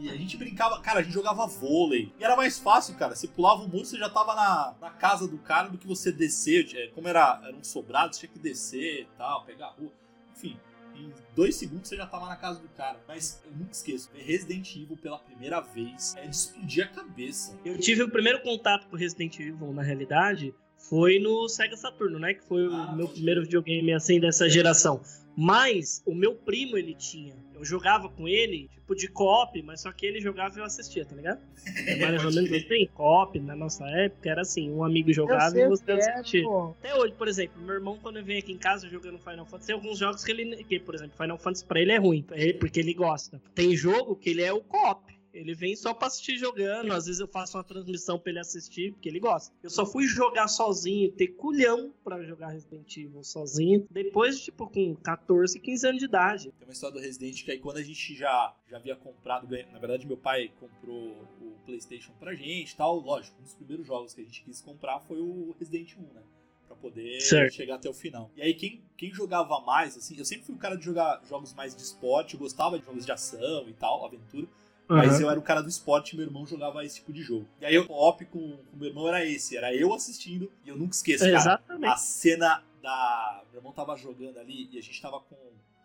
E 0.01 0.09
a 0.09 0.15
gente 0.15 0.37
brincava, 0.37 0.79
cara, 0.79 0.99
a 0.99 1.03
gente 1.03 1.13
jogava 1.13 1.45
vôlei. 1.45 2.13
E 2.17 2.23
era 2.23 2.35
mais 2.35 2.57
fácil, 2.57 2.95
cara. 2.95 3.15
Você 3.15 3.27
pulava 3.27 3.63
o 3.63 3.67
muro, 3.67 3.83
você 3.83 3.97
já 3.97 4.09
tava 4.09 4.33
na, 4.33 4.73
na 4.79 4.89
casa 4.91 5.27
do 5.27 5.37
cara 5.37 5.67
do 5.67 5.77
que 5.77 5.85
você 5.85 6.11
descer. 6.11 6.69
É, 6.73 6.87
como 6.87 7.07
era, 7.07 7.41
era 7.43 7.55
um 7.55 7.63
sobrado, 7.63 8.15
você 8.15 8.21
tinha 8.21 8.31
que 8.31 8.39
descer 8.39 9.01
e 9.01 9.07
tal, 9.17 9.43
pegar 9.43 9.67
a 9.67 9.71
rua. 9.71 9.91
Enfim, 10.31 10.57
em 10.95 11.13
dois 11.35 11.55
segundos 11.55 11.89
você 11.89 11.97
já 11.97 12.07
tava 12.07 12.27
na 12.27 12.37
casa 12.37 12.61
do 12.61 12.69
cara. 12.69 12.97
Mas 13.07 13.41
eu 13.45 13.51
nunca 13.51 13.71
esqueço, 13.71 14.09
ver 14.13 14.23
Resident 14.23 14.73
Evil 14.73 14.95
pela 14.95 15.19
primeira 15.19 15.59
vez 15.59 16.15
é 16.17 16.27
de 16.27 16.35
explodir 16.35 16.85
a 16.85 16.87
cabeça. 16.87 17.57
Eu 17.65 17.77
tive 17.77 18.03
o 18.03 18.09
primeiro 18.09 18.41
contato 18.41 18.87
com 18.87 18.95
Resident 18.95 19.37
Evil, 19.39 19.73
na 19.73 19.81
realidade, 19.81 20.53
foi 20.77 21.19
no 21.19 21.47
Sega 21.49 21.75
Saturno, 21.75 22.17
né? 22.17 22.33
Que 22.33 22.43
foi 22.43 22.65
ah, 22.65 22.91
o 22.91 22.95
meu 22.95 23.07
primeiro 23.07 23.43
videogame 23.43 23.93
assim 23.93 24.19
dessa 24.19 24.49
geração. 24.49 25.01
Mas 25.41 26.03
o 26.05 26.13
meu 26.13 26.35
primo 26.35 26.77
ele 26.77 26.93
tinha. 26.93 27.33
Eu 27.55 27.63
jogava 27.63 28.09
com 28.09 28.27
ele, 28.27 28.67
tipo 28.73 28.93
de 28.93 29.07
co-op, 29.07 29.61
mas 29.61 29.79
só 29.79 29.91
que 29.93 30.05
ele 30.05 30.19
jogava 30.19 30.57
e 30.57 30.59
eu 30.59 30.65
assistia, 30.65 31.05
tá 31.05 31.15
ligado? 31.15 31.39
É 31.87 31.95
mais 31.95 32.25
ou 32.25 32.33
menos 32.33 32.51
assim, 32.51 32.87
co-op 32.93 33.39
na 33.39 33.55
nossa 33.55 33.85
época 33.87 34.29
era 34.29 34.41
assim, 34.41 34.69
um 34.69 34.83
amigo 34.83 35.13
jogava 35.13 35.57
e 35.57 35.67
você 35.69 35.91
é, 35.91 35.93
assistia. 35.93 36.41
É, 36.41 36.43
Até 36.79 36.95
hoje, 36.95 37.13
por 37.13 37.27
exemplo, 37.29 37.61
meu 37.61 37.75
irmão 37.75 37.97
quando 38.01 38.21
vem 38.21 38.39
aqui 38.39 38.51
em 38.51 38.57
casa 38.57 38.89
jogando 38.89 39.17
Final 39.17 39.45
Fantasy, 39.45 39.67
tem 39.67 39.75
alguns 39.75 39.97
jogos 39.97 40.25
que 40.25 40.31
ele, 40.31 40.63
que, 40.65 40.77
por 40.77 40.93
exemplo, 40.93 41.15
Final 41.15 41.37
Fantasy 41.37 41.65
pra 41.65 41.79
ele 41.79 41.93
é 41.93 41.97
ruim, 41.97 42.25
porque 42.59 42.81
ele 42.81 42.93
gosta. 42.93 43.41
Tem 43.55 43.73
jogo 43.77 44.17
que 44.17 44.31
ele 44.31 44.41
é 44.41 44.51
o 44.51 44.59
co-op. 44.59 45.18
Ele 45.33 45.53
vem 45.53 45.75
só 45.75 45.93
pra 45.93 46.07
assistir 46.07 46.37
jogando. 46.37 46.91
Às 46.91 47.05
vezes 47.05 47.19
eu 47.19 47.27
faço 47.27 47.57
uma 47.57 47.63
transmissão 47.63 48.19
pra 48.19 48.31
ele 48.31 48.39
assistir, 48.39 48.93
porque 48.93 49.09
ele 49.09 49.19
gosta. 49.19 49.53
Eu 49.61 49.69
só 49.69 49.85
fui 49.85 50.05
jogar 50.07 50.47
sozinho, 50.47 51.11
ter 51.11 51.27
culhão 51.27 51.93
pra 52.03 52.23
jogar 52.23 52.49
Resident 52.49 52.97
Evil 52.97 53.23
sozinho. 53.23 53.87
Depois, 53.89 54.39
tipo, 54.41 54.67
com 54.67 54.95
14, 54.95 55.59
15 55.59 55.87
anos 55.87 55.99
de 55.99 56.05
idade. 56.05 56.51
Tem 56.57 56.67
uma 56.67 56.73
história 56.73 56.95
do 56.95 57.01
Resident 57.01 57.43
que 57.43 57.51
aí 57.51 57.59
quando 57.59 57.77
a 57.77 57.83
gente 57.83 58.15
já, 58.15 58.55
já 58.67 58.77
havia 58.77 58.95
comprado. 58.95 59.47
Na 59.71 59.79
verdade, 59.79 60.07
meu 60.07 60.17
pai 60.17 60.51
comprou 60.59 61.11
o 61.41 61.55
PlayStation 61.65 62.11
pra 62.19 62.33
gente 62.33 62.75
tal. 62.75 62.99
Lógico, 62.99 63.39
um 63.39 63.43
dos 63.43 63.53
primeiros 63.53 63.85
jogos 63.85 64.13
que 64.13 64.21
a 64.21 64.23
gente 64.23 64.43
quis 64.43 64.61
comprar 64.61 64.99
foi 65.01 65.19
o 65.19 65.55
Resident 65.59 65.95
1, 65.95 66.01
né? 66.13 66.23
Pra 66.67 66.75
poder 66.75 67.19
certo. 67.21 67.53
chegar 67.53 67.75
até 67.75 67.89
o 67.89 67.93
final. 67.93 68.29
E 68.35 68.41
aí, 68.41 68.53
quem, 68.53 68.83
quem 68.95 69.11
jogava 69.11 69.59
mais, 69.61 69.97
assim, 69.97 70.15
eu 70.17 70.25
sempre 70.25 70.45
fui 70.45 70.55
um 70.55 70.57
cara 70.57 70.75
de 70.75 70.85
jogar 70.85 71.21
jogos 71.27 71.53
mais 71.53 71.75
de 71.75 71.81
esporte, 71.81 72.37
gostava 72.37 72.77
de 72.77 72.85
jogos 72.85 73.05
de 73.05 73.11
ação 73.11 73.67
e 73.67 73.73
tal, 73.73 74.05
aventura. 74.05 74.47
Mas 74.89 75.15
uhum. 75.15 75.21
eu 75.21 75.29
era 75.29 75.39
o 75.39 75.43
cara 75.43 75.61
do 75.61 75.69
esporte 75.69 76.13
e 76.13 76.17
meu 76.17 76.25
irmão 76.25 76.45
jogava 76.47 76.83
esse 76.83 76.95
tipo 76.95 77.13
de 77.13 77.21
jogo. 77.21 77.47
E 77.61 77.65
aí 77.65 77.77
o 77.77 77.85
op 77.91 78.25
com 78.25 78.39
o 78.39 78.65
meu 78.73 78.89
irmão 78.89 79.07
era 79.07 79.23
esse, 79.23 79.55
era 79.55 79.73
eu 79.73 79.93
assistindo, 79.93 80.51
e 80.65 80.69
eu 80.69 80.75
nunca 80.75 80.95
esqueço, 80.95 81.23
cara, 81.23 81.37
Exatamente. 81.37 81.91
a 81.91 81.95
cena 81.95 82.63
da. 82.81 83.43
Meu 83.51 83.59
irmão 83.59 83.71
tava 83.71 83.95
jogando 83.95 84.39
ali 84.39 84.67
e 84.71 84.79
a 84.79 84.81
gente 84.81 84.99
tava 85.01 85.19
com. 85.19 85.35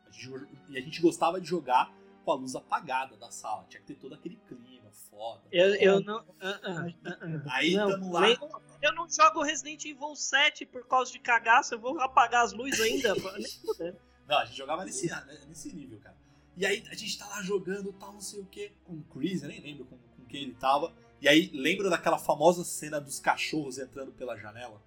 A 0.06 0.10
gente, 0.10 0.48
e 0.70 0.78
a 0.78 0.80
gente 0.80 1.02
gostava 1.02 1.40
de 1.40 1.46
jogar 1.46 1.92
com 2.24 2.32
a 2.32 2.34
luz 2.34 2.56
apagada 2.56 3.16
da 3.16 3.30
sala. 3.30 3.66
Tinha 3.68 3.80
que 3.80 3.86
ter 3.88 3.96
todo 3.96 4.14
aquele 4.14 4.38
clima 4.48 4.74
foda. 5.14 5.42
Eu, 5.52 5.74
eu 5.76 6.00
não. 6.00 6.18
Uh, 6.18 6.22
uh, 6.22 6.88
uh, 6.88 7.42
aí 7.50 7.74
não, 7.74 7.90
tamo 7.90 8.12
lá. 8.12 8.28
eu 8.82 8.94
não 8.94 9.08
jogo 9.08 9.42
Resident 9.42 9.84
Evil 9.84 10.14
7 10.14 10.66
por 10.66 10.86
causa 10.86 11.12
de 11.12 11.18
cagaço, 11.18 11.74
eu 11.74 11.78
vou 11.78 12.00
apagar 12.00 12.44
as 12.44 12.52
luzes 12.52 12.80
ainda. 12.80 13.14
não, 14.26 14.38
a 14.38 14.44
gente 14.44 14.56
jogava 14.56 14.84
nesse, 14.84 15.10
nesse 15.46 15.74
nível, 15.74 15.98
cara. 16.00 16.13
E 16.56 16.64
aí 16.64 16.84
a 16.88 16.94
gente 16.94 17.18
tá 17.18 17.26
lá 17.26 17.42
jogando 17.42 17.92
tal, 17.92 18.12
não 18.12 18.20
sei 18.20 18.40
o 18.40 18.46
que, 18.46 18.70
com 18.84 18.94
o 18.94 19.02
Chris, 19.12 19.42
eu 19.42 19.48
nem 19.48 19.60
lembro 19.60 19.84
com, 19.84 19.96
com 19.96 20.24
quem 20.26 20.42
ele 20.42 20.54
tava. 20.54 20.92
E 21.20 21.28
aí 21.28 21.50
lembra 21.52 21.90
daquela 21.90 22.18
famosa 22.18 22.62
cena 22.64 23.00
dos 23.00 23.18
cachorros 23.18 23.78
entrando 23.78 24.12
pela 24.12 24.36
janela? 24.36 24.80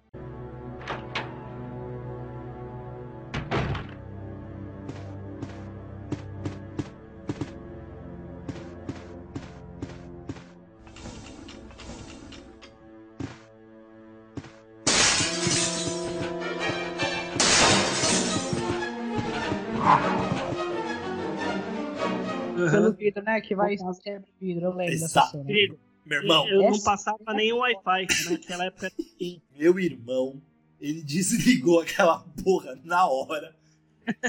Vidro, 23.08 23.22
né? 23.22 23.40
Que 23.40 23.54
vai 23.54 23.76
ser 24.02 24.22
vidro, 24.40 24.66
eu 24.66 24.74
lembro 24.74 24.94
Exato. 24.94 25.38
dessa 25.38 25.48
cena. 25.48 25.78
Meu 26.04 26.22
irmão. 26.22 26.48
Eu 26.48 26.70
não 26.70 26.80
passava 26.80 27.34
nem 27.34 27.52
o 27.52 27.58
Wi-Fi, 27.58 28.06
naquela 28.30 28.64
época. 28.64 28.90
Meu 29.56 29.78
irmão, 29.78 30.40
ele 30.80 31.02
desligou 31.02 31.80
aquela 31.80 32.20
porra 32.42 32.78
na 32.84 33.06
hora, 33.06 33.54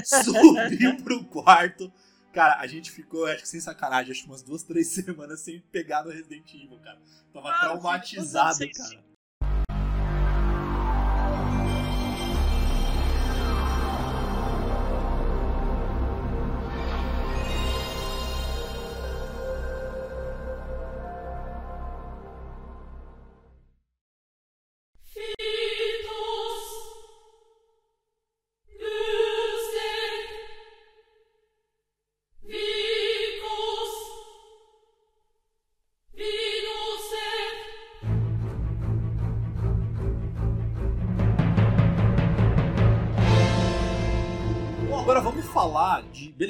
subiu 0.04 0.96
pro 1.02 1.24
quarto. 1.24 1.90
Cara, 2.32 2.60
a 2.60 2.66
gente 2.66 2.92
ficou, 2.92 3.26
acho 3.26 3.42
que 3.42 3.48
sem 3.48 3.60
sacanagem, 3.60 4.12
acho 4.12 4.22
que 4.22 4.28
umas 4.28 4.42
duas, 4.42 4.62
três 4.62 4.86
semanas 4.92 5.40
sem 5.40 5.60
pegar 5.72 6.04
no 6.04 6.10
Resident 6.10 6.52
Evil, 6.54 6.78
cara. 6.78 6.98
Tava 7.32 7.50
ah, 7.50 7.60
traumatizado, 7.60 8.58
cara. 8.58 9.09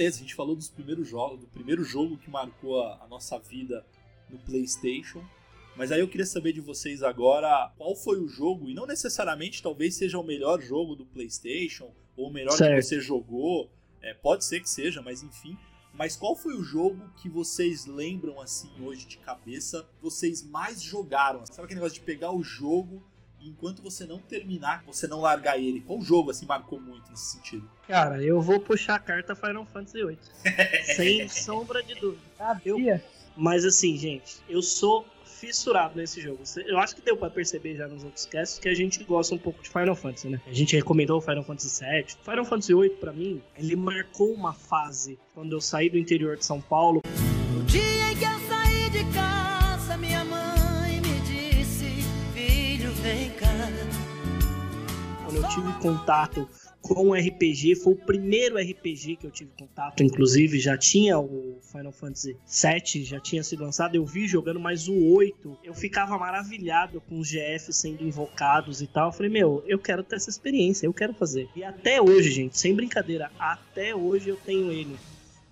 Beleza, 0.00 0.16
a 0.16 0.20
gente 0.22 0.34
falou 0.34 0.56
dos 0.56 0.70
primeiros 0.70 1.06
jogos, 1.06 1.40
do 1.40 1.46
primeiro 1.46 1.84
jogo 1.84 2.16
que 2.16 2.30
marcou 2.30 2.82
a, 2.82 3.04
a 3.04 3.06
nossa 3.06 3.38
vida 3.38 3.84
no 4.30 4.38
PlayStation. 4.38 5.22
Mas 5.76 5.92
aí 5.92 6.00
eu 6.00 6.08
queria 6.08 6.24
saber 6.24 6.54
de 6.54 6.60
vocês 6.60 7.02
agora 7.02 7.70
qual 7.76 7.94
foi 7.94 8.18
o 8.18 8.26
jogo, 8.26 8.70
e 8.70 8.74
não 8.74 8.86
necessariamente 8.86 9.62
talvez 9.62 9.94
seja 9.94 10.18
o 10.18 10.24
melhor 10.24 10.60
jogo 10.62 10.96
do 10.96 11.04
PlayStation, 11.04 11.92
ou 12.16 12.28
o 12.28 12.32
melhor 12.32 12.56
certo. 12.56 12.76
que 12.76 12.82
você 12.82 12.98
jogou, 12.98 13.70
é, 14.00 14.14
pode 14.14 14.46
ser 14.46 14.60
que 14.60 14.70
seja, 14.70 15.02
mas 15.02 15.22
enfim. 15.22 15.56
Mas 15.92 16.16
qual 16.16 16.34
foi 16.34 16.54
o 16.54 16.62
jogo 16.62 16.98
que 17.16 17.28
vocês 17.28 17.84
lembram 17.84 18.40
assim 18.40 18.70
hoje 18.80 19.06
de 19.06 19.18
cabeça, 19.18 19.86
vocês 20.00 20.42
mais 20.42 20.80
jogaram? 20.80 21.44
Sabe 21.44 21.64
aquele 21.64 21.80
negócio 21.80 21.98
de 21.98 22.06
pegar 22.06 22.32
o 22.32 22.42
jogo 22.42 23.02
enquanto 23.42 23.82
você 23.82 24.04
não 24.04 24.18
terminar, 24.18 24.82
você 24.86 25.06
não 25.06 25.20
largar 25.20 25.58
ele. 25.58 25.80
Qual 25.80 26.00
jogo 26.00 26.30
assim 26.30 26.46
marcou 26.46 26.80
muito 26.80 27.10
nesse 27.10 27.32
sentido? 27.32 27.68
Cara, 27.86 28.22
eu 28.22 28.40
vou 28.40 28.60
puxar 28.60 28.96
a 28.96 28.98
carta 28.98 29.34
Final 29.34 29.64
Fantasy 29.66 30.04
VIII. 30.04 30.18
sem 30.96 31.28
sombra 31.28 31.82
de 31.82 31.94
dúvida. 31.94 32.22
Eu, 32.64 32.78
mas 33.36 33.64
assim, 33.64 33.96
gente, 33.96 34.36
eu 34.48 34.62
sou 34.62 35.06
fissurado 35.40 35.96
nesse 35.96 36.20
jogo. 36.20 36.42
Eu 36.66 36.78
acho 36.78 36.94
que 36.94 37.00
deu 37.00 37.16
para 37.16 37.30
perceber 37.30 37.74
já 37.74 37.88
nos 37.88 38.04
outros 38.04 38.26
casts 38.26 38.58
que 38.58 38.68
a 38.68 38.74
gente 38.74 39.02
gosta 39.04 39.34
um 39.34 39.38
pouco 39.38 39.62
de 39.62 39.70
Final 39.70 39.96
Fantasy, 39.96 40.28
né? 40.28 40.40
A 40.46 40.52
gente 40.52 40.76
recomendou 40.76 41.18
o 41.18 41.20
Final 41.20 41.42
Fantasy 41.42 41.82
VII. 41.82 42.06
Final 42.22 42.44
Fantasy 42.44 42.74
VIII, 42.74 42.90
para 42.90 43.12
mim, 43.12 43.40
ele 43.56 43.74
marcou 43.74 44.32
uma 44.32 44.52
fase 44.52 45.18
quando 45.34 45.52
eu 45.52 45.60
saí 45.60 45.88
do 45.88 45.96
interior 45.96 46.36
de 46.36 46.44
São 46.44 46.60
Paulo. 46.60 47.00
Tive 55.50 55.72
contato 55.80 56.48
com 56.80 57.12
RPG, 57.12 57.74
foi 57.74 57.92
o 57.92 57.96
primeiro 57.96 58.56
RPG 58.56 59.16
que 59.16 59.26
eu 59.26 59.30
tive 59.30 59.50
contato, 59.58 60.02
inclusive 60.02 60.58
já 60.58 60.78
tinha 60.78 61.18
o 61.18 61.58
Final 61.60 61.92
Fantasy 61.92 62.36
VII, 62.46 63.04
já 63.04 63.20
tinha 63.20 63.42
sido 63.42 63.64
lançado, 63.64 63.96
eu 63.96 64.04
vi 64.06 64.26
jogando, 64.26 64.60
mas 64.60 64.88
o 64.88 64.94
8, 64.94 65.58
eu 65.64 65.74
ficava 65.74 66.16
maravilhado 66.16 67.02
com 67.02 67.18
os 67.18 67.28
GF 67.28 67.72
sendo 67.72 68.02
invocados 68.04 68.80
e 68.80 68.86
tal, 68.86 69.08
eu 69.08 69.12
falei, 69.12 69.30
meu, 69.30 69.62
eu 69.66 69.78
quero 69.78 70.02
ter 70.02 70.16
essa 70.16 70.30
experiência, 70.30 70.86
eu 70.86 70.94
quero 70.94 71.12
fazer. 71.12 71.48
E 71.54 71.64
até 71.64 72.00
hoje, 72.00 72.30
gente, 72.30 72.56
sem 72.56 72.74
brincadeira, 72.74 73.30
até 73.38 73.94
hoje 73.94 74.28
eu 74.30 74.36
tenho 74.36 74.70
ele. 74.70 74.96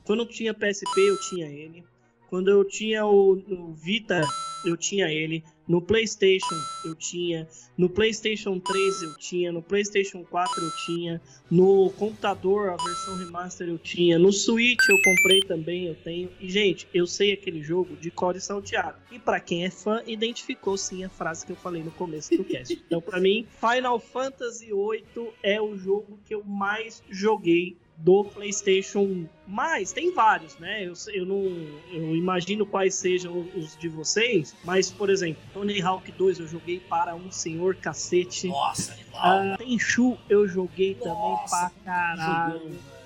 Quando 0.04 0.20
eu 0.20 0.26
tinha 0.26 0.54
PSP, 0.54 1.00
eu 1.00 1.20
tinha 1.20 1.46
ele. 1.46 1.84
Quando 2.30 2.48
eu 2.50 2.64
tinha 2.64 3.04
o, 3.04 3.32
o 3.32 3.72
Vita, 3.74 4.22
eu 4.64 4.76
tinha 4.76 5.10
ele. 5.10 5.44
No 5.68 5.82
PlayStation 5.82 6.56
eu 6.84 6.94
tinha, 6.94 7.46
no 7.76 7.88
PlayStation 7.90 8.58
3 8.58 9.02
eu 9.02 9.14
tinha, 9.18 9.52
no 9.52 9.62
PlayStation 9.62 10.24
4 10.24 10.64
eu 10.64 10.70
tinha, 10.86 11.20
no 11.50 11.90
computador 11.90 12.70
a 12.70 12.76
versão 12.76 13.16
remaster 13.18 13.68
eu 13.68 13.78
tinha, 13.78 14.18
no 14.18 14.32
Switch 14.32 14.88
eu 14.88 14.96
comprei 15.02 15.40
também, 15.40 15.86
eu 15.86 15.94
tenho. 15.94 16.30
E 16.40 16.48
gente, 16.48 16.88
eu 16.94 17.06
sei 17.06 17.32
aquele 17.32 17.62
jogo 17.62 17.96
de 17.96 18.10
core 18.10 18.40
salteado. 18.40 18.98
E 19.12 19.18
para 19.18 19.38
quem 19.40 19.64
é 19.64 19.70
fã, 19.70 20.02
identificou 20.06 20.76
sim 20.78 21.04
a 21.04 21.08
frase 21.08 21.44
que 21.44 21.52
eu 21.52 21.56
falei 21.56 21.82
no 21.82 21.90
começo 21.90 22.36
do 22.36 22.44
cast. 22.44 22.78
Então, 22.88 23.02
para 23.02 23.20
mim, 23.20 23.46
Final 23.60 24.00
Fantasy 24.00 24.66
VIII 24.66 25.30
é 25.42 25.60
o 25.60 25.76
jogo 25.76 26.18
que 26.24 26.34
eu 26.34 26.42
mais 26.42 27.02
joguei 27.10 27.76
do 27.98 28.24
PlayStation. 28.24 29.26
Mas 29.46 29.92
tem 29.92 30.12
vários, 30.12 30.56
né? 30.58 30.86
Eu, 30.86 30.92
eu 31.12 31.26
não 31.26 31.44
eu 31.90 32.14
imagino 32.14 32.64
quais 32.64 32.94
sejam 32.94 33.48
os 33.56 33.76
de 33.76 33.88
vocês, 33.88 34.54
mas 34.64 34.90
por 34.90 35.10
exemplo, 35.10 35.42
Tony 35.58 35.82
Hawk 35.82 36.12
2 36.12 36.38
eu 36.38 36.46
joguei 36.46 36.78
para 36.78 37.16
um 37.16 37.32
senhor 37.32 37.74
cacete. 37.74 38.46
Nossa, 38.46 38.92
animal. 38.92 39.54
Uh, 39.54 39.58
Tenchu 39.58 40.16
eu 40.28 40.46
joguei 40.46 40.94
Nossa, 40.94 41.10
também 41.10 41.48
pra 41.48 41.70
caralho. 41.84 42.52
Jogando 42.52 42.97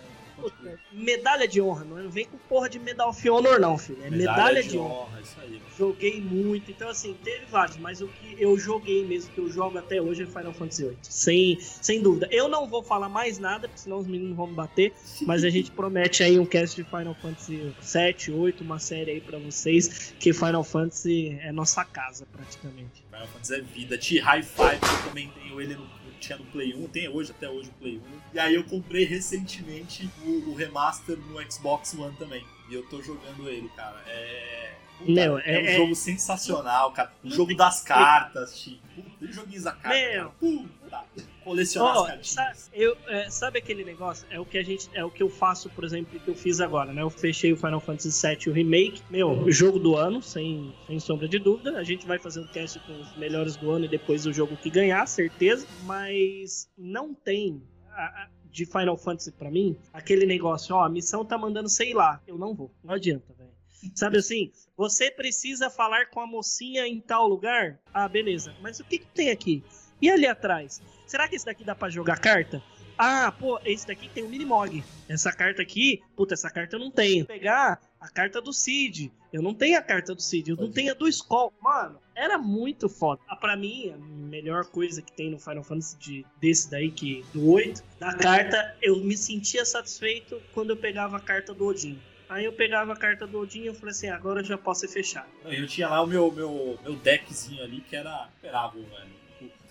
medalha 0.92 1.46
de 1.46 1.60
honra, 1.60 1.84
não 1.84 2.08
vem 2.10 2.26
com 2.26 2.36
porra 2.48 2.68
de 2.68 2.78
Medal 2.78 3.10
of 3.10 3.30
Honor, 3.30 3.60
não, 3.60 3.78
filho. 3.78 3.98
É 4.04 4.10
medalha, 4.10 4.36
medalha 4.36 4.62
de, 4.62 4.68
de, 4.70 4.78
honra. 4.78 4.94
honra. 4.94 5.20
Isso 5.20 5.40
aí. 5.40 5.62
Joguei 5.78 6.20
muito, 6.20 6.70
então 6.70 6.88
assim, 6.88 7.16
teve 7.24 7.46
vários, 7.46 7.76
mas 7.78 8.00
o 8.00 8.08
que 8.08 8.36
eu 8.38 8.58
joguei 8.58 9.04
mesmo, 9.06 9.32
que 9.32 9.38
eu 9.38 9.50
jogo 9.50 9.78
até 9.78 10.00
hoje 10.00 10.22
é 10.22 10.26
Final 10.26 10.52
Fantasy 10.52 10.84
VIII. 10.84 10.96
Sem, 11.02 11.58
sem 11.60 12.02
dúvida. 12.02 12.28
Eu 12.30 12.48
não 12.48 12.68
vou 12.68 12.82
falar 12.82 13.08
mais 13.08 13.38
nada, 13.38 13.68
porque 13.68 13.80
senão 13.80 13.98
os 13.98 14.06
meninos 14.06 14.36
vão 14.36 14.46
me 14.46 14.54
bater, 14.54 14.92
mas 15.22 15.44
a 15.44 15.50
gente 15.50 15.70
promete 15.70 16.22
aí 16.22 16.38
um 16.38 16.46
cast 16.46 16.76
de 16.76 16.88
Final 16.88 17.14
Fantasy 17.14 17.74
7, 17.80 18.32
8, 18.32 18.62
uma 18.62 18.78
série 18.78 19.12
aí 19.12 19.20
pra 19.20 19.38
vocês, 19.38 20.14
que 20.18 20.32
Final 20.32 20.64
Fantasy 20.64 21.38
é 21.40 21.50
nossa 21.52 21.84
casa, 21.84 22.26
praticamente. 22.32 23.02
Final 23.10 23.26
Fantasy 23.28 23.54
é 23.54 23.60
vida. 23.60 23.98
T-High 23.98 24.42
Five, 24.42 24.80
eu 24.82 25.08
também 25.08 25.28
tenho 25.28 25.60
ele 25.60 25.74
no 25.74 25.86
tinha 26.22 26.38
no 26.38 26.44
Play 26.46 26.74
1, 26.74 26.88
tem 26.88 27.08
hoje 27.08 27.32
até 27.32 27.48
hoje 27.48 27.68
o 27.68 27.72
Play 27.74 27.98
1. 27.98 28.00
E 28.34 28.38
aí 28.38 28.54
eu 28.54 28.64
comprei 28.64 29.04
recentemente 29.04 30.08
o, 30.24 30.50
o 30.50 30.54
remaster 30.54 31.18
no 31.18 31.50
Xbox 31.50 31.94
One 31.94 32.14
também. 32.16 32.44
E 32.70 32.74
eu 32.74 32.82
tô 32.88 33.02
jogando 33.02 33.48
ele, 33.48 33.68
cara. 33.70 34.02
É. 34.06 34.74
Meu, 35.06 35.38
é, 35.38 35.42
é, 35.44 35.58
um 35.58 35.66
é- 35.66 35.76
jogo 35.76 35.94
sensacional, 35.94 36.92
cara. 36.92 37.12
O 37.24 37.30
jogo 37.30 37.54
das 37.54 37.82
cartas, 37.82 38.58
tipo. 38.60 38.82
Puta, 38.94 39.32
joguinhos 39.32 39.64
da 39.64 39.72
carta. 39.72 39.98
Meu. 39.98 40.30
Puta 40.32 41.04
colecionar 41.44 41.96
oh, 41.96 42.00
as 42.00 42.34
cartinhas. 42.34 42.70
eu, 42.72 42.96
é, 43.06 43.28
sabe 43.30 43.58
aquele 43.58 43.84
negócio? 43.84 44.26
É 44.30 44.38
o 44.40 44.46
que 44.46 44.58
a 44.58 44.62
gente, 44.62 44.88
é 44.94 45.04
o 45.04 45.10
que 45.10 45.22
eu 45.22 45.28
faço, 45.28 45.68
por 45.70 45.84
exemplo, 45.84 46.18
que 46.18 46.28
eu 46.28 46.34
fiz 46.34 46.60
agora, 46.60 46.92
né? 46.92 47.02
Eu 47.02 47.10
fechei 47.10 47.52
o 47.52 47.56
Final 47.56 47.80
Fantasy 47.80 48.26
VII 48.26 48.50
o 48.50 48.52
remake, 48.52 49.02
meu, 49.10 49.50
jogo 49.50 49.78
do 49.78 49.96
ano, 49.96 50.22
sem, 50.22 50.74
sem 50.86 50.98
sombra 51.00 51.28
de 51.28 51.38
dúvida. 51.38 51.78
A 51.78 51.84
gente 51.84 52.06
vai 52.06 52.18
fazer 52.18 52.40
um 52.40 52.46
teste 52.46 52.78
com 52.80 52.92
os 53.00 53.16
melhores 53.16 53.56
do 53.56 53.70
ano 53.70 53.84
e 53.84 53.88
depois 53.88 54.26
o 54.26 54.32
jogo 54.32 54.56
que 54.56 54.70
ganhar, 54.70 55.06
certeza. 55.06 55.66
Mas 55.84 56.68
não 56.76 57.14
tem 57.14 57.62
a, 57.90 58.02
a, 58.02 58.28
de 58.50 58.66
Final 58.66 58.96
Fantasy 58.96 59.32
para 59.32 59.50
mim 59.50 59.76
aquele 59.92 60.26
negócio, 60.26 60.74
ó, 60.74 60.84
a 60.84 60.88
missão 60.88 61.24
tá 61.24 61.38
mandando 61.38 61.68
sei 61.68 61.94
lá, 61.94 62.20
eu 62.26 62.38
não 62.38 62.54
vou, 62.54 62.70
não 62.84 62.94
adianta, 62.94 63.32
velho. 63.36 63.50
Sabe 63.94 64.18
assim, 64.18 64.52
você 64.76 65.10
precisa 65.10 65.70
falar 65.70 66.10
com 66.10 66.20
a 66.20 66.26
mocinha 66.26 66.86
em 66.86 67.00
tal 67.00 67.28
lugar? 67.28 67.78
Ah, 67.92 68.08
beleza. 68.08 68.54
Mas 68.60 68.80
o 68.80 68.84
que, 68.84 68.98
que 68.98 69.06
tem 69.06 69.30
aqui? 69.30 69.62
E 70.00 70.10
ali 70.10 70.26
atrás? 70.26 70.82
será 71.06 71.28
que 71.28 71.36
esse 71.36 71.44
daqui 71.44 71.62
dá 71.62 71.74
para 71.74 71.90
jogar 71.90 72.18
carta? 72.18 72.62
Ah, 72.96 73.32
pô, 73.32 73.60
esse 73.64 73.86
daqui 73.86 74.08
tem 74.08 74.22
o 74.22 74.26
um 74.26 74.30
Minimog. 74.30 74.82
Essa 75.08 75.32
carta 75.32 75.60
aqui, 75.60 76.02
puta, 76.16 76.34
essa 76.34 76.50
carta 76.50 76.76
eu 76.76 76.80
não 76.80 76.90
tenho. 76.90 77.26
Vou 77.26 77.36
pegar 77.36 77.80
a 78.00 78.08
carta 78.08 78.40
do 78.40 78.52
Cid. 78.52 79.12
Eu 79.32 79.42
não 79.42 79.54
tenho 79.54 79.78
a 79.78 79.82
carta 79.82 80.14
do 80.14 80.22
Cid, 80.22 80.50
eu 80.50 80.56
não 80.56 80.70
tenho 80.70 80.92
a 80.92 80.94
do 80.94 81.08
Skull. 81.08 81.52
Mano, 81.60 81.98
era 82.14 82.38
muito 82.38 82.88
foda. 82.88 83.20
Ah, 83.28 83.36
pra 83.36 83.56
mim, 83.56 83.90
a 83.90 83.96
melhor 83.96 84.66
coisa 84.66 85.00
que 85.00 85.12
tem 85.12 85.30
no 85.30 85.38
Final 85.38 85.64
Fantasy 85.64 85.96
de, 85.98 86.26
desse 86.40 86.70
daí, 86.70 86.90
que 86.90 87.24
do 87.32 87.50
8, 87.50 87.82
da 87.98 88.14
carta, 88.14 88.76
eu 88.82 88.96
me 88.96 89.16
sentia 89.16 89.64
satisfeito 89.64 90.40
quando 90.52 90.70
eu 90.70 90.76
pegava 90.76 91.16
a 91.16 91.20
carta 91.20 91.54
do 91.54 91.66
Odin. 91.66 91.98
Aí 92.32 92.46
eu 92.46 92.52
pegava 92.52 92.94
a 92.94 92.96
carta 92.96 93.26
do 93.26 93.38
Odin 93.38 93.60
e 93.60 93.66
eu 93.66 93.74
falei 93.74 93.90
assim, 93.90 94.08
agora 94.08 94.40
eu 94.40 94.44
já 94.44 94.56
posso 94.56 94.88
fechar. 94.88 95.28
Eu 95.44 95.66
tinha 95.66 95.86
lá 95.86 96.02
o 96.02 96.06
meu, 96.06 96.32
meu, 96.32 96.78
meu 96.82 96.96
deckzinho 96.96 97.62
ali 97.62 97.82
que 97.82 97.94
era 97.94 98.28
esperável, 98.34 98.82
velho. 98.82 99.22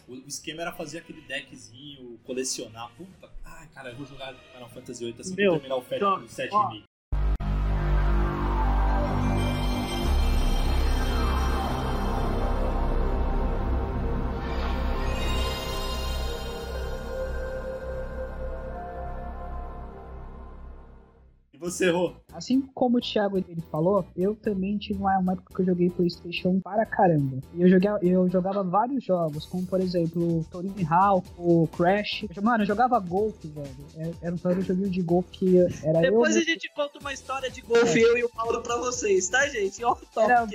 O 0.07 0.27
esquema 0.27 0.61
era 0.61 0.71
fazer 0.71 0.99
aquele 0.99 1.21
deckzinho, 1.21 2.19
colecionar. 2.23 2.91
Puta, 2.97 3.31
ai, 3.45 3.67
cara, 3.73 3.89
eu 3.89 3.95
vou 3.95 4.05
jogar 4.05 4.35
Final 4.53 4.69
Fantasy 4.69 5.05
VIII 5.05 5.15
assim 5.19 5.35
Meu, 5.35 5.53
que 5.53 5.59
terminar 5.59 5.75
o 5.77 5.81
Fat 5.81 5.97
então, 5.97 6.27
7 6.27 6.51
Remake. 6.51 6.83
Você 21.61 21.89
errou. 21.89 22.17
Assim 22.33 22.59
como 22.73 22.97
o 22.97 23.01
Thiago 23.01 23.37
ele 23.37 23.61
falou, 23.71 24.03
eu 24.17 24.35
também 24.35 24.79
tive 24.79 24.99
uma 24.99 25.13
época 25.31 25.53
que 25.55 25.61
eu 25.61 25.65
joguei 25.67 25.89
PlayStation 25.91 26.59
para 26.59 26.85
caramba. 26.87 27.37
E 27.53 27.61
eu, 27.61 27.69
joguei, 27.69 27.89
eu 28.01 28.27
jogava 28.29 28.63
vários 28.63 29.03
jogos, 29.03 29.45
como 29.45 29.65
por 29.67 29.79
exemplo 29.79 30.43
Tony 30.49 30.73
Hawk, 30.89 31.27
o 31.37 31.67
Crash. 31.67 32.25
Mano, 32.41 32.63
eu 32.63 32.67
jogava 32.67 32.99
golfe, 32.99 33.47
velho. 33.47 34.15
Era 34.21 34.33
um 34.33 34.61
joguinho 34.61 34.89
de 34.89 35.01
golfe 35.03 35.29
que 35.31 35.59
era 35.83 36.01
Depois 36.01 36.35
eu... 36.35 36.41
a 36.41 36.45
gente 36.45 36.71
conta 36.73 36.97
uma 36.99 37.13
história 37.13 37.49
de 37.49 37.61
golfe, 37.61 37.99
é. 37.99 38.03
eu 38.03 38.17
e 38.17 38.23
o 38.23 38.29
Paulo, 38.29 38.61
pra 38.61 38.77
vocês, 38.77 39.29
tá, 39.29 39.47
gente? 39.47 39.83
Off 39.85 40.03
top. 40.13 40.31
Era... 40.31 40.47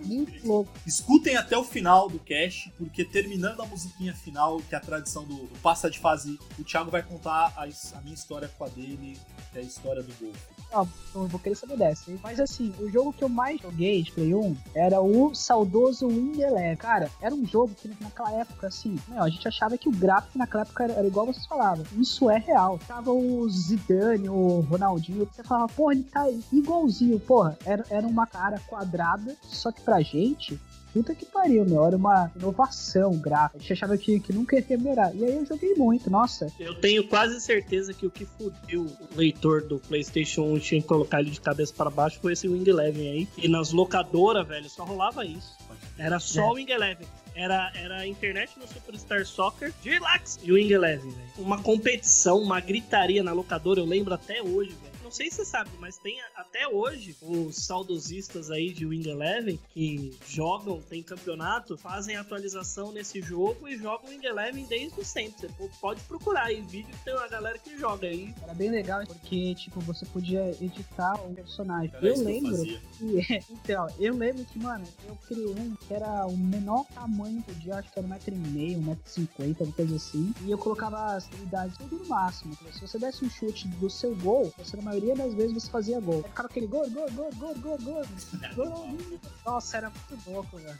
Muito 0.00 0.46
louco. 0.46 0.70
Escutem 0.86 1.36
até 1.36 1.56
o 1.56 1.64
final 1.64 2.08
do 2.08 2.18
cast, 2.18 2.70
porque 2.76 3.04
terminando 3.04 3.60
a 3.60 3.66
musiquinha 3.66 4.14
final, 4.14 4.60
que 4.60 4.74
é 4.74 4.78
a 4.78 4.80
tradição 4.80 5.24
do, 5.24 5.34
do 5.34 5.58
passa 5.60 5.90
de 5.90 5.98
fase, 5.98 6.38
o 6.58 6.64
Thiago 6.64 6.90
vai 6.90 7.02
contar 7.02 7.52
a, 7.56 7.64
a 7.64 8.00
minha 8.00 8.14
história 8.14 8.48
com 8.56 8.64
a 8.64 8.68
dele, 8.68 9.18
que 9.52 9.58
é 9.58 9.60
a 9.60 9.64
história 9.64 10.02
do 10.02 10.12
golfe. 10.14 10.58
Não, 10.70 10.86
eu 11.14 11.26
vou 11.26 11.40
querer 11.40 11.54
saber 11.54 11.78
dessa. 11.78 12.10
Mas 12.22 12.38
assim, 12.38 12.74
o 12.78 12.90
jogo 12.90 13.12
que 13.12 13.24
eu 13.24 13.28
mais 13.28 13.60
joguei 13.60 14.02
de 14.02 14.12
Play 14.12 14.34
1 14.34 14.56
era 14.74 15.00
o 15.00 15.34
saudoso 15.34 16.06
Wing 16.06 16.40
Eleven. 16.42 16.76
Cara, 16.76 17.10
era 17.20 17.34
um 17.34 17.46
jogo 17.46 17.74
que 17.74 17.88
naquela 18.00 18.32
época, 18.32 18.66
assim, 18.66 18.98
meu, 19.08 19.22
a 19.22 19.28
gente 19.28 19.46
achava 19.48 19.78
que 19.78 19.88
o 19.88 19.92
gráfico 19.92 20.38
naquela 20.38 20.62
época 20.62 20.84
era, 20.84 20.92
era 20.94 21.06
igual 21.06 21.26
vocês 21.26 21.46
falavam. 21.46 21.84
Isso 21.96 22.28
é 22.28 22.38
real. 22.38 22.78
Tava 22.86 23.10
o 23.10 23.48
Zidane, 23.48 24.28
o 24.28 24.60
Ronaldinho, 24.60 25.26
você 25.32 25.42
falava, 25.42 25.68
porra, 25.68 25.94
ele 25.94 26.04
tá 26.04 26.26
igualzinho, 26.52 27.18
porra. 27.20 27.58
Era, 27.64 27.84
era 27.88 28.06
uma 28.06 28.26
cara 28.26 28.60
quadrada, 28.66 29.36
só 29.42 29.72
que 29.72 29.80
pra 29.88 30.02
gente, 30.02 30.60
puta 30.92 31.14
que 31.14 31.24
pariu, 31.24 31.64
meu. 31.64 31.86
Era 31.86 31.96
uma 31.96 32.30
inovação 32.36 33.16
gráfica. 33.16 33.56
A 33.56 33.60
gente 33.60 33.72
achava 33.72 33.96
que, 33.96 34.20
que 34.20 34.32
nunca 34.34 34.56
ia 34.58 34.78
melhorar. 34.78 35.14
E 35.14 35.24
aí 35.24 35.36
eu 35.36 35.46
joguei 35.46 35.74
muito, 35.74 36.10
nossa. 36.10 36.52
Eu 36.60 36.74
tenho 36.74 37.08
quase 37.08 37.40
certeza 37.40 37.94
que 37.94 38.06
o 38.06 38.10
que 38.10 38.26
fudeu 38.26 38.82
o 38.82 39.16
leitor 39.16 39.62
do 39.62 39.78
PlayStation 39.78 40.42
1 40.42 40.58
tinha 40.58 40.82
que 40.82 40.86
colocar 40.86 41.20
ele 41.20 41.30
de 41.30 41.40
cabeça 41.40 41.72
para 41.74 41.88
baixo 41.88 42.18
foi 42.20 42.34
esse 42.34 42.46
Wing 42.46 42.68
Eleven 42.68 43.10
aí. 43.10 43.28
E 43.38 43.48
nas 43.48 43.72
locadoras, 43.72 44.46
velho, 44.46 44.68
só 44.68 44.84
rolava 44.84 45.24
isso. 45.24 45.56
Era 45.96 46.20
só 46.20 46.42
é. 46.42 46.44
o 46.44 46.52
Wing 46.52 46.70
Eleven. 46.70 47.06
Era, 47.34 47.72
era 47.74 47.98
a 47.98 48.06
internet 48.06 48.58
no 48.58 48.66
Superstar 48.66 49.24
Soccer, 49.24 49.72
Relax 49.82 50.38
e 50.42 50.52
o 50.52 50.56
Wing 50.56 50.72
Eleven, 50.72 51.10
velho. 51.10 51.28
Uma 51.38 51.62
competição, 51.62 52.38
uma 52.42 52.60
gritaria 52.60 53.22
na 53.22 53.32
locadora, 53.32 53.80
eu 53.80 53.86
lembro 53.86 54.12
até 54.12 54.42
hoje, 54.42 54.70
velho 54.70 54.97
não 55.08 55.12
sei 55.12 55.30
se 55.30 55.36
você 55.36 55.44
sabe, 55.46 55.70
mas 55.80 55.96
tem 55.96 56.20
até 56.36 56.68
hoje 56.68 57.16
os 57.22 57.56
saudosistas 57.56 58.50
aí 58.50 58.74
de 58.74 58.84
Wing 58.84 59.08
Eleven 59.08 59.58
que 59.70 60.14
jogam, 60.28 60.82
tem 60.82 61.02
campeonato, 61.02 61.78
fazem 61.78 62.14
atualização 62.14 62.92
nesse 62.92 63.22
jogo 63.22 63.66
e 63.66 63.78
jogam 63.78 64.10
Wing 64.10 64.26
Eleven 64.26 64.66
desde 64.66 65.02
sempre. 65.02 65.48
Você 65.58 65.70
pode 65.80 66.02
procurar 66.02 66.44
aí 66.44 66.60
vídeo 66.60 66.94
tem 67.06 67.14
uma 67.14 67.26
galera 67.26 67.58
que 67.58 67.78
joga 67.78 68.06
aí. 68.06 68.34
Era 68.42 68.52
bem 68.52 68.70
legal 68.70 69.02
porque, 69.06 69.54
tipo, 69.54 69.80
você 69.80 70.04
podia 70.04 70.50
editar 70.62 71.18
um 71.24 71.34
personagem. 71.34 71.90
Era 71.94 72.06
eu 72.06 72.22
lembro 72.22 72.62
que, 72.62 73.44
então, 73.50 73.86
eu 73.98 74.14
lembro 74.14 74.44
que, 74.44 74.58
mano, 74.58 74.84
eu 75.08 75.16
criei 75.26 75.46
um 75.46 75.74
que 75.74 75.94
era 75.94 76.26
o 76.26 76.36
menor 76.36 76.84
tamanho 76.94 77.42
que 77.44 77.54
podia, 77.54 77.76
acho 77.76 77.90
que 77.90 77.98
era 77.98 78.06
um 78.06 78.10
metro 78.10 78.34
e 78.34 78.36
meio, 78.36 78.78
um 78.78 78.82
metro 78.82 79.04
e 79.06 79.10
cinquenta, 79.10 79.64
uma 79.64 79.72
coisa 79.72 79.96
assim. 79.96 80.34
E 80.44 80.50
eu 80.50 80.58
colocava 80.58 81.16
as 81.16 81.26
habilidades 81.28 81.78
tudo 81.78 81.96
no 81.96 82.06
máximo. 82.06 82.54
Se 82.74 82.82
você 82.82 82.98
desse 82.98 83.24
um 83.24 83.30
chute 83.30 83.66
do 83.68 83.88
seu 83.88 84.14
gol, 84.16 84.52
você 84.58 84.76
na 84.76 84.82
maioria 84.82 84.97
maioria 84.98 85.14
das 85.14 85.34
vezes 85.34 85.54
você 85.54 85.70
fazia 85.70 86.00
gol. 86.00 86.22
Ficava 86.22 86.48
aquele 86.48 86.66
gol, 86.66 86.88
gol, 86.90 87.10
gol, 87.12 87.30
gol, 87.36 87.54
gol, 87.56 87.78
gol. 87.78 88.06
gol. 88.54 88.98
Nossa, 89.46 89.76
era 89.76 89.90
muito 89.90 90.30
louco, 90.30 90.56
velho. 90.58 90.76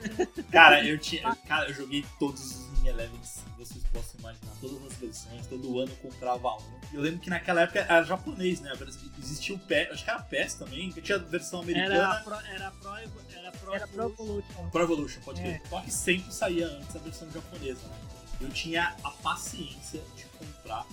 Cara, 0.50 0.84
eu 0.84 0.98
tinha. 0.98 1.36
Cara, 1.46 1.68
eu 1.68 1.74
joguei 1.74 2.04
todos 2.18 2.40
os 2.40 2.78
Mini 2.78 2.88
Elevens 2.88 3.44
que 3.44 3.64
vocês 3.64 3.84
possam 3.92 4.20
imaginar, 4.20 4.52
todas 4.60 4.84
as 4.86 4.94
versões, 4.94 5.46
todo 5.46 5.78
ano 5.78 5.90
eu 5.90 6.10
comprava 6.10 6.56
um. 6.56 6.80
Eu 6.92 7.00
lembro 7.00 7.20
que 7.20 7.30
naquela 7.30 7.62
época 7.62 7.80
era 7.80 8.02
japonês, 8.02 8.60
né? 8.60 8.72
Existia 9.18 9.54
o 9.54 9.58
PES, 9.58 9.90
acho 9.92 10.04
que 10.04 10.10
era 10.10 10.22
PES 10.22 10.54
também, 10.54 10.92
que 10.92 11.00
tinha 11.00 11.18
a 11.18 11.20
versão 11.20 11.60
americana. 11.60 11.94
Era 11.94 12.20
Pro, 12.20 12.34
era 12.34 12.70
Pro, 12.70 12.96
era 12.96 13.52
Pro, 13.52 13.74
era 13.74 13.88
Pro 13.88 14.04
Evolution. 14.04 14.70
Pro 14.70 14.82
Evolution, 14.82 15.20
pode 15.24 15.40
é. 15.40 15.60
Só 15.68 15.80
que 15.80 15.90
sempre 15.92 16.32
saía 16.32 16.66
antes 16.66 16.94
a 16.94 16.98
versão 16.98 17.30
japonesa, 17.30 17.86
né? 17.88 17.96
Eu 18.40 18.50
tinha 18.50 18.94
a 19.02 19.10
paciência 19.10 20.00
de 20.16 20.24
comprar 20.26 20.86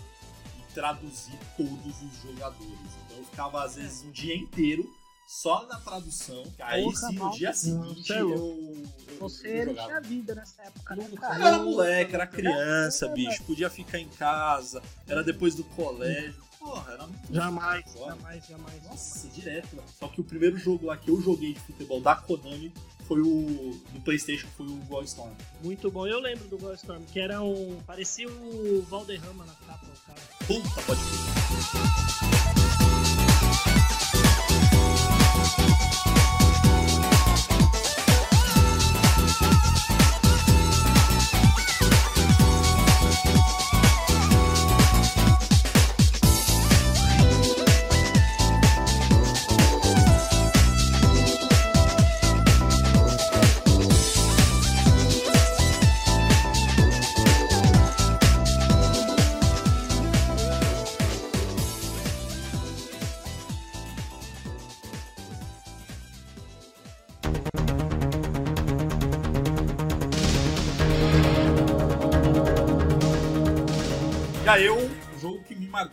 traduzir 0.76 1.40
todos 1.56 2.02
os 2.04 2.22
jogadores. 2.22 2.92
Então 3.06 3.18
eu 3.18 3.24
ficava, 3.24 3.64
às 3.64 3.76
vezes, 3.76 4.04
um 4.04 4.12
dia 4.12 4.36
inteiro 4.36 4.88
só 5.26 5.66
na 5.66 5.80
tradução. 5.80 6.44
Aí 6.60 6.84
Porra, 6.84 6.96
sim, 7.08 7.16
no 7.16 7.32
dia 7.32 7.54
seguinte 7.54 8.14
é 8.14 8.22
eu, 8.22 8.30
eu, 8.30 9.20
Você 9.20 9.64
eu 9.64 9.74
tinha 9.74 10.02
vida 10.02 10.36
nessa 10.36 10.62
época, 10.62 10.96
né, 10.96 11.10
Eu 11.12 11.24
era 11.48 11.58
moleque, 11.58 12.14
era 12.14 12.28
criança, 12.28 13.08
É, 13.08 13.14
bicho. 13.14 13.44
Podia 13.44 13.70
ficar 13.70 13.98
em 13.98 14.10
casa, 14.10 14.84
era 15.08 15.24
depois 15.24 15.56
do 15.56 15.64
colégio. 15.64 16.44
Porra, 16.60 16.94
era 16.94 17.08
muito 17.08 17.34
Jamais, 17.34 17.94
jamais, 17.94 18.48
jamais. 18.48 18.84
Nossa, 18.84 19.28
direto. 19.30 19.78
Só 20.00 20.08
que 20.08 20.20
o 20.20 20.24
primeiro 20.24 20.58
jogo 20.58 20.88
lá 20.88 20.98
que 20.98 21.10
eu 21.10 21.22
joguei 21.22 21.54
de 21.54 21.60
futebol 21.60 22.02
da 22.02 22.16
Konami 22.16 22.74
foi 23.08 23.22
o. 23.22 23.80
do 23.92 24.02
Playstation, 24.02 24.48
foi 24.58 24.66
o 24.68 24.76
Goldstorm. 24.88 25.32
Muito 25.64 25.90
bom. 25.90 26.08
Eu 26.08 26.20
lembro 26.20 26.48
do 26.48 26.58
Ghost 26.58 26.84
Storm, 26.84 27.04
que 27.12 27.20
era 27.20 27.42
um. 27.42 27.80
parecia 27.86 28.28
o 28.28 28.86
Valderrama 28.90 29.46
na 29.46 29.54
capa, 29.54 29.88
cara. 30.06 30.20
Puta, 30.48 30.82
pode 30.82 31.02
crer. 31.02 32.65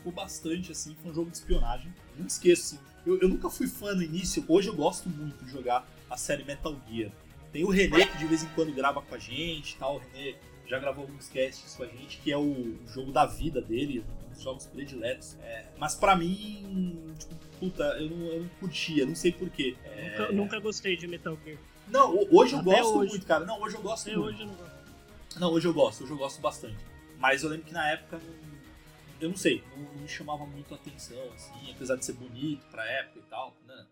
Marcou 0.03 0.13
bastante, 0.13 0.73
assim, 0.73 0.97
foi 1.01 1.11
um 1.11 1.15
jogo 1.15 1.31
de 1.31 1.37
espionagem. 1.37 1.93
Nunca 2.17 2.29
esqueço, 2.29 2.75
assim. 2.75 2.85
Eu, 3.07 3.19
eu 3.21 3.29
nunca 3.29 3.49
fui 3.51 3.67
fã 3.67 3.95
no 3.95 4.03
início, 4.03 4.45
hoje 4.49 4.69
eu 4.69 4.75
gosto 4.75 5.09
muito 5.09 5.45
de 5.45 5.51
jogar 5.51 5.87
a 6.11 6.17
série 6.17 6.45
Metal 6.45 6.75
Gear. 6.89 7.11
Tem 7.53 7.65
o 7.65 7.71
René 7.71 8.07
que 8.07 8.19
de 8.19 8.27
vez 8.27 8.43
em 8.43 8.49
quando 8.55 8.73
grava 8.73 9.03
com 9.03 9.15
a 9.15 9.19
gente 9.19 9.73
e 9.73 9.77
tal. 9.77 9.97
O 9.97 9.99
René 9.99 10.37
já 10.67 10.79
gravou 10.79 11.05
alguns 11.05 11.29
casts 11.29 11.75
com 11.75 11.83
a 11.83 11.87
gente, 11.87 12.19
que 12.19 12.33
é 12.33 12.37
o, 12.37 12.41
o 12.43 12.79
jogo 12.89 13.13
da 13.13 13.27
vida 13.27 13.61
dele, 13.61 14.05
um 14.29 14.33
dos 14.33 14.43
jogos 14.43 14.67
prediletos. 14.67 15.37
É, 15.43 15.67
mas 15.79 15.95
pra 15.95 16.17
mim, 16.17 17.13
tipo, 17.19 17.35
puta, 17.59 17.83
eu 18.01 18.09
não, 18.11 18.27
eu 18.27 18.41
não 18.43 18.49
curtia, 18.61 19.05
não 19.05 19.15
sei 19.15 19.33
porquê. 19.33 19.77
É, 19.85 20.11
Nunca, 20.19 20.33
nunca 20.33 20.61
gostei 20.61 20.97
de 20.97 21.07
Metal 21.07 21.37
Gear. 21.45 21.59
Não, 21.89 22.15
ho- 22.15 22.29
hoje 22.31 22.55
eu 22.55 22.61
Até 22.61 22.71
gosto 22.71 22.99
hoje. 22.99 23.11
muito, 23.11 23.27
cara. 23.27 23.45
Não, 23.45 23.61
hoje 23.61 23.75
eu 23.77 23.83
gosto 23.83 24.09
Até 24.09 24.17
muito. 24.17 24.29
hoje 24.35 24.41
eu 24.43 24.47
não 24.47 24.55
gosto. 24.55 24.73
Não, 25.41 25.53
hoje 25.53 25.67
eu 25.69 25.75
gosto, 25.75 26.05
hoje 26.05 26.13
eu 26.13 26.19
gosto 26.19 26.41
bastante. 26.41 26.79
Mas 27.19 27.43
eu 27.43 27.51
lembro 27.51 27.67
que 27.67 27.73
na 27.73 27.91
época 27.91 28.19
não- 28.19 28.52
eu 29.23 29.29
não 29.29 29.37
sei, 29.37 29.63
não, 29.77 29.95
me 29.95 30.09
chamava 30.09 30.45
muito 30.45 30.75
a 30.75 30.77
atenção, 30.77 31.33
assim, 31.33 31.71
apesar 31.71 31.97
de 31.97 32.05
ser 32.05 32.15
bonito 32.15 32.67
pra 32.67 32.85
época 32.85 33.21
e 33.21 33.31
tal. 33.31 33.57
Né? 33.67 33.87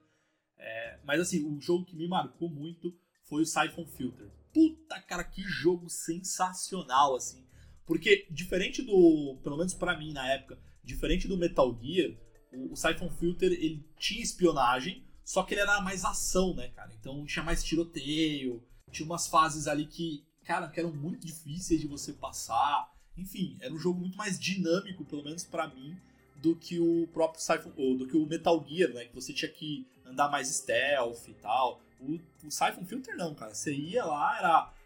É, 0.59 0.99
mas 1.05 1.21
assim, 1.21 1.45
o 1.45 1.61
jogo 1.61 1.85
que 1.85 1.97
me 1.97 2.09
marcou 2.09 2.49
muito 2.49 2.93
foi 3.29 3.43
o 3.43 3.47
Siphon 3.47 3.87
Filter. 3.87 4.29
Puta, 4.53 5.01
cara, 5.03 5.23
que 5.23 5.43
jogo 5.43 5.89
sensacional, 5.89 7.15
assim. 7.15 7.47
Porque 7.87 8.27
diferente 8.31 8.83
do, 8.83 9.39
pelo 9.43 9.57
menos 9.57 9.73
pra 9.73 9.97
mim 9.97 10.13
na 10.13 10.29
época, 10.33 10.59
diferente 10.83 11.29
do 11.29 11.39
Metal 11.39 11.79
Gear, 11.81 12.13
o, 12.53 12.73
o 12.73 12.77
Siphon 12.77 13.11
Filter 13.11 13.53
ele 13.53 13.89
tinha 13.99 14.23
espionagem, 14.23 15.07
só 15.25 15.45
que 15.45 15.55
ele 15.55 15.61
era 15.61 15.81
mais 15.81 16.05
ação, 16.05 16.55
né, 16.55 16.69
cara? 16.71 16.93
Então 16.99 17.25
tinha 17.25 17.45
mais 17.45 17.63
tiroteio, 17.63 18.67
tinha 18.91 19.07
umas 19.07 19.29
fases 19.29 19.69
ali 19.69 19.87
que, 19.87 20.27
cara, 20.45 20.69
que 20.69 20.81
eram 20.81 20.93
muito 20.93 21.25
difíceis 21.25 21.81
de 21.81 21.87
você 21.87 22.13
passar. 22.13 22.91
Enfim, 23.21 23.57
era 23.61 23.73
um 23.73 23.79
jogo 23.79 24.01
muito 24.01 24.17
mais 24.17 24.39
dinâmico, 24.39 25.05
pelo 25.05 25.23
menos 25.23 25.45
pra 25.45 25.69
mim, 25.69 25.97
do 26.37 26.57
que 26.57 26.79
o 26.81 27.07
próprio 27.13 27.41
Siphon, 27.41 27.71
ou 27.77 27.97
do 27.97 28.07
que 28.07 28.17
o 28.17 28.27
Metal 28.27 28.65
Gear, 28.67 28.91
né? 28.93 29.05
Que 29.05 29.15
você 29.15 29.33
tinha 29.33 29.51
que 29.51 29.87
andar 30.07 30.29
mais 30.31 30.49
stealth 30.49 31.29
e 31.29 31.35
tal. 31.35 31.81
O, 32.01 32.15
o 32.47 32.51
Siphon 32.51 32.85
Filter 32.85 33.17
não, 33.17 33.35
cara. 33.35 33.55
Você 33.55 33.75
ia 33.75 34.05
lá, 34.05 34.39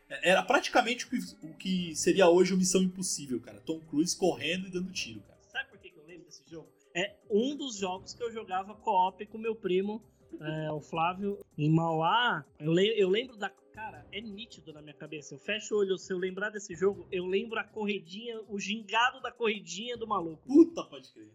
era, 0.09 0.21
era 0.23 0.43
praticamente 0.43 1.07
o 1.07 1.11
que, 1.11 1.19
o 1.47 1.55
que 1.55 1.95
seria 1.95 2.29
hoje 2.29 2.53
o 2.53 2.57
Missão 2.57 2.83
Impossível, 2.83 3.41
cara. 3.41 3.61
Tom 3.61 3.79
Cruise 3.81 4.17
correndo 4.17 4.67
e 4.67 4.71
dando 4.71 4.91
tiro, 4.91 5.21
cara. 5.21 5.39
Sabe 5.53 5.69
por 5.71 5.79
que 5.79 5.93
eu 5.97 6.05
lembro 6.07 6.25
desse 6.25 6.43
jogo? 6.51 6.69
É 6.93 7.15
um 7.31 7.57
dos 7.57 7.77
jogos 7.77 8.15
que 8.15 8.23
eu 8.23 8.33
jogava 8.33 8.75
co-op 8.75 9.25
com 9.27 9.39
meu 9.39 9.55
primo, 9.55 10.03
é, 10.41 10.71
o 10.73 10.81
Flávio, 10.81 11.39
em 11.57 11.71
Mauá. 11.71 12.45
Eu, 12.59 12.73
le- 12.73 12.95
eu 13.01 13.09
lembro 13.09 13.37
da. 13.37 13.51
Cara, 13.75 14.07
é 14.13 14.21
nítido 14.21 14.73
na 14.73 14.81
minha 14.81 14.95
cabeça. 14.95 15.35
Eu 15.35 15.39
fecho 15.39 15.75
o 15.75 15.79
olho, 15.79 15.99
se 15.99 16.13
eu 16.13 16.19
lembrar 16.19 16.51
desse 16.51 16.75
jogo, 16.75 17.09
eu 17.11 17.25
lembro 17.27 17.59
a 17.59 17.65
corridinha, 17.65 18.41
o 18.49 18.59
gingado 18.59 19.21
da 19.21 19.33
corridinha 19.33 19.97
do 19.97 20.07
maluco. 20.07 20.47
Puta, 20.47 20.85
pode 20.85 21.13
crer. 21.13 21.29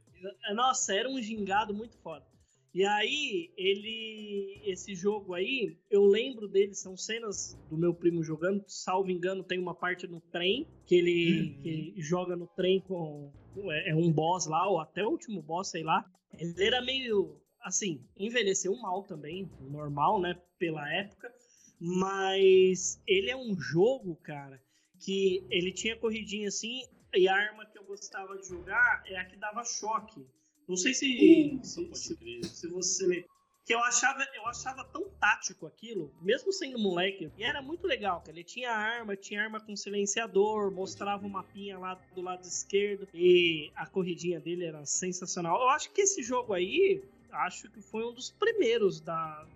É, 0.45 0.53
Nossa, 0.53 0.93
era 0.95 1.09
um 1.09 1.21
gingado 1.21 1.73
muito 1.73 1.97
foda. 1.97 2.25
E 2.73 2.85
aí, 2.85 3.51
ele. 3.57 4.61
Esse 4.63 4.93
jogo 4.93 5.33
aí, 5.33 5.75
eu 5.89 6.05
lembro 6.05 6.47
dele, 6.47 6.73
são 6.75 6.95
cenas 6.95 7.57
do 7.69 7.75
meu 7.77 7.93
primo 7.95 8.23
jogando. 8.23 8.63
Salvo 8.67 9.09
engano, 9.09 9.43
tem 9.43 9.57
uma 9.59 9.73
parte 9.73 10.07
no 10.07 10.21
trem 10.21 10.67
que 10.85 10.95
ele, 10.95 11.41
Uhum. 11.57 11.61
que 11.61 11.69
ele 11.69 11.93
joga 12.01 12.35
no 12.35 12.47
trem 12.47 12.79
com. 12.81 13.33
É 13.71 13.89
é 13.89 13.95
um 13.95 14.11
boss 14.11 14.45
lá, 14.45 14.69
ou 14.69 14.79
até 14.79 15.03
o 15.03 15.09
último 15.09 15.41
boss, 15.41 15.69
sei 15.71 15.83
lá. 15.83 16.05
Ele 16.37 16.63
era 16.63 16.81
meio. 16.81 17.41
Assim, 17.61 18.05
envelheceu 18.17 18.73
mal 18.77 19.03
também, 19.03 19.49
normal, 19.59 20.21
né? 20.21 20.39
Pela 20.57 20.87
época. 20.93 21.33
Mas 21.79 23.01
ele 23.07 23.29
é 23.29 23.37
um 23.37 23.57
jogo, 23.57 24.15
cara, 24.17 24.61
que 24.99 25.45
ele 25.49 25.71
tinha 25.71 25.95
corridinha 25.97 26.49
assim, 26.49 26.81
e 27.15 27.27
a 27.27 27.35
arma 27.35 27.65
que 27.65 27.77
eu 27.77 27.83
gostava 27.83 28.37
de 28.37 28.47
jogar 28.47 29.01
é 29.05 29.17
a 29.17 29.25
que 29.25 29.37
dava 29.37 29.63
choque. 29.63 30.25
Não 30.67 30.75
sei 30.75 30.93
se, 30.93 31.59
se, 31.63 31.95
se, 31.95 32.43
se 32.43 32.67
você. 32.67 33.25
Que 33.65 33.73
eu 33.73 33.79
achava, 33.83 34.25
eu 34.35 34.47
achava 34.47 34.83
tão 34.83 35.09
tático 35.19 35.67
aquilo, 35.67 36.11
mesmo 36.21 36.51
sendo 36.51 36.79
moleque. 36.79 37.31
E 37.37 37.43
era 37.43 37.61
muito 37.61 37.85
legal, 37.85 38.19
cara. 38.21 38.31
Ele 38.31 38.43
tinha 38.43 38.71
arma, 38.71 39.15
tinha 39.15 39.43
arma 39.43 39.59
com 39.59 39.75
silenciador, 39.75 40.71
mostrava 40.71 41.25
o 41.25 41.29
mapinha 41.29 41.77
lá 41.77 41.95
do 42.13 42.21
lado 42.21 42.43
esquerdo. 42.43 43.07
E 43.13 43.71
a 43.75 43.85
corridinha 43.85 44.39
dele 44.39 44.65
era 44.65 44.85
sensacional. 44.85 45.61
Eu 45.61 45.69
acho 45.69 45.91
que 45.91 46.01
esse 46.01 46.23
jogo 46.23 46.53
aí, 46.53 47.03
acho 47.31 47.69
que 47.69 47.81
foi 47.81 48.05
um 48.05 48.13
dos 48.13 48.31
primeiros 48.31 48.99
da 48.99 49.47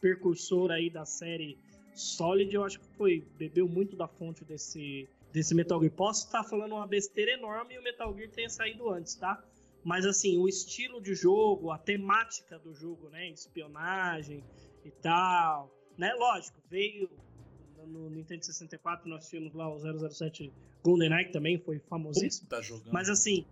percursor 0.00 0.70
aí 0.70 0.90
da 0.90 1.04
série 1.04 1.58
Solid. 2.00 2.54
Eu 2.54 2.64
acho 2.64 2.80
que 2.80 2.86
foi, 2.96 3.24
bebeu 3.36 3.68
muito 3.68 3.96
da 3.96 4.08
fonte 4.08 4.44
desse, 4.44 5.08
desse 5.32 5.54
Metal 5.54 5.80
Gear. 5.80 5.92
Posso 5.92 6.26
estar 6.26 6.44
falando 6.44 6.72
uma 6.72 6.86
besteira 6.86 7.32
enorme 7.32 7.74
e 7.74 7.78
o 7.78 7.82
Metal 7.82 8.14
Gear 8.16 8.30
tenha 8.30 8.48
saído 8.48 8.90
antes, 8.90 9.14
tá? 9.14 9.42
Mas 9.84 10.04
assim, 10.04 10.38
o 10.38 10.48
estilo 10.48 11.00
de 11.00 11.14
jogo, 11.14 11.70
a 11.70 11.78
temática 11.78 12.58
do 12.58 12.74
jogo, 12.74 13.08
né? 13.08 13.28
Espionagem 13.30 14.44
e 14.84 14.90
tal. 14.90 15.70
Né? 15.96 16.12
Lógico, 16.14 16.60
veio 16.68 17.10
no 17.86 18.10
Nintendo 18.10 18.44
64, 18.44 19.08
nós 19.08 19.28
tínhamos 19.28 19.54
lá 19.54 19.72
o 19.72 19.78
007 19.78 20.52
GoldenEye, 20.82 21.26
que 21.26 21.32
também 21.32 21.58
foi 21.58 21.78
famosíssimo. 21.78 22.48
Puta 22.48 22.62
jogando. 22.62 22.92
Mas 22.92 23.08
assim, 23.08 23.46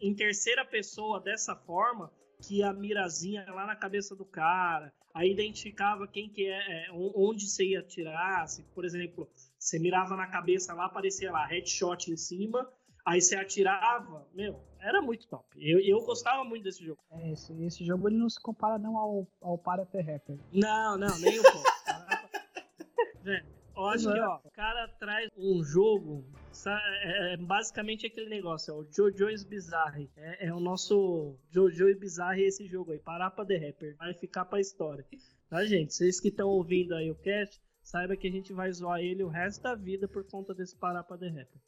em 0.00 0.14
terceira 0.14 0.64
pessoa, 0.64 1.20
dessa 1.20 1.54
forma, 1.54 2.10
que 2.42 2.62
a 2.62 2.72
mirazinha 2.72 3.44
lá 3.48 3.66
na 3.66 3.76
cabeça 3.76 4.14
do 4.16 4.24
cara, 4.24 4.92
aí 5.14 5.30
identificava 5.32 6.06
quem 6.08 6.28
que 6.28 6.46
é, 6.46 6.86
é, 6.88 6.92
on- 6.92 7.12
onde 7.14 7.48
você 7.48 7.64
ia 7.64 7.80
atirar. 7.80 8.46
Se, 8.48 8.62
por 8.74 8.84
exemplo, 8.84 9.28
você 9.58 9.78
mirava 9.78 10.16
na 10.16 10.26
cabeça 10.26 10.74
lá, 10.74 10.86
aparecia 10.86 11.30
lá, 11.32 11.46
headshot 11.46 12.10
em 12.10 12.16
cima, 12.16 12.68
aí 13.04 13.20
você 13.20 13.36
atirava, 13.36 14.26
meu, 14.34 14.60
era 14.80 15.00
muito 15.00 15.26
top. 15.28 15.46
Eu, 15.56 15.80
eu 15.80 16.00
gostava 16.04 16.44
muito 16.44 16.64
desse 16.64 16.84
jogo. 16.84 17.00
É, 17.10 17.32
esse, 17.32 17.52
esse 17.64 17.84
jogo 17.84 18.08
ele 18.08 18.16
não 18.16 18.28
se 18.28 18.40
compara 18.40 18.78
não 18.78 18.98
ao, 18.98 19.26
ao 19.40 19.56
Parapet 19.58 20.02
Rapper. 20.04 20.38
Não, 20.52 20.98
não, 20.98 21.18
nem 21.20 21.38
um 21.38 21.42
pouco. 21.42 21.64
Velho, 23.22 23.46
eu 23.76 23.86
acho 23.86 24.12
que, 24.12 24.20
ó, 24.20 24.38
o 24.44 24.50
cara 24.50 24.88
traz 24.98 25.28
um 25.36 25.62
jogo, 25.62 26.24
sa- 26.52 26.80
é, 27.02 27.34
é 27.34 27.36
basicamente 27.36 28.06
aquele 28.06 28.28
negócio, 28.28 28.70
é 28.72 28.74
o 28.76 28.84
Jojo's 28.90 29.44
Bizarre. 29.44 30.10
É, 30.16 30.46
é 30.48 30.54
o 30.54 30.60
nosso 30.60 31.36
Jojo 31.50 31.86
Bizarre 31.98 32.42
esse 32.42 32.66
jogo 32.66 32.92
aí, 32.92 32.98
Parapa 32.98 33.44
The 33.44 33.56
Rapper. 33.56 33.96
Vai 33.96 34.14
ficar 34.14 34.44
pra 34.44 34.60
história. 34.60 35.04
Tá, 35.48 35.64
gente? 35.64 35.94
Vocês 35.94 36.20
que 36.20 36.28
estão 36.28 36.48
ouvindo 36.48 36.94
aí 36.94 37.10
o 37.10 37.14
cast, 37.16 37.60
saiba 37.82 38.16
que 38.16 38.26
a 38.26 38.30
gente 38.30 38.52
vai 38.52 38.72
zoar 38.72 39.00
ele 39.00 39.22
o 39.22 39.28
resto 39.28 39.62
da 39.62 39.74
vida 39.74 40.08
por 40.08 40.24
conta 40.24 40.54
desse 40.54 40.76
Parapa 40.76 41.16
The 41.18 41.28
Rapper. 41.28 41.60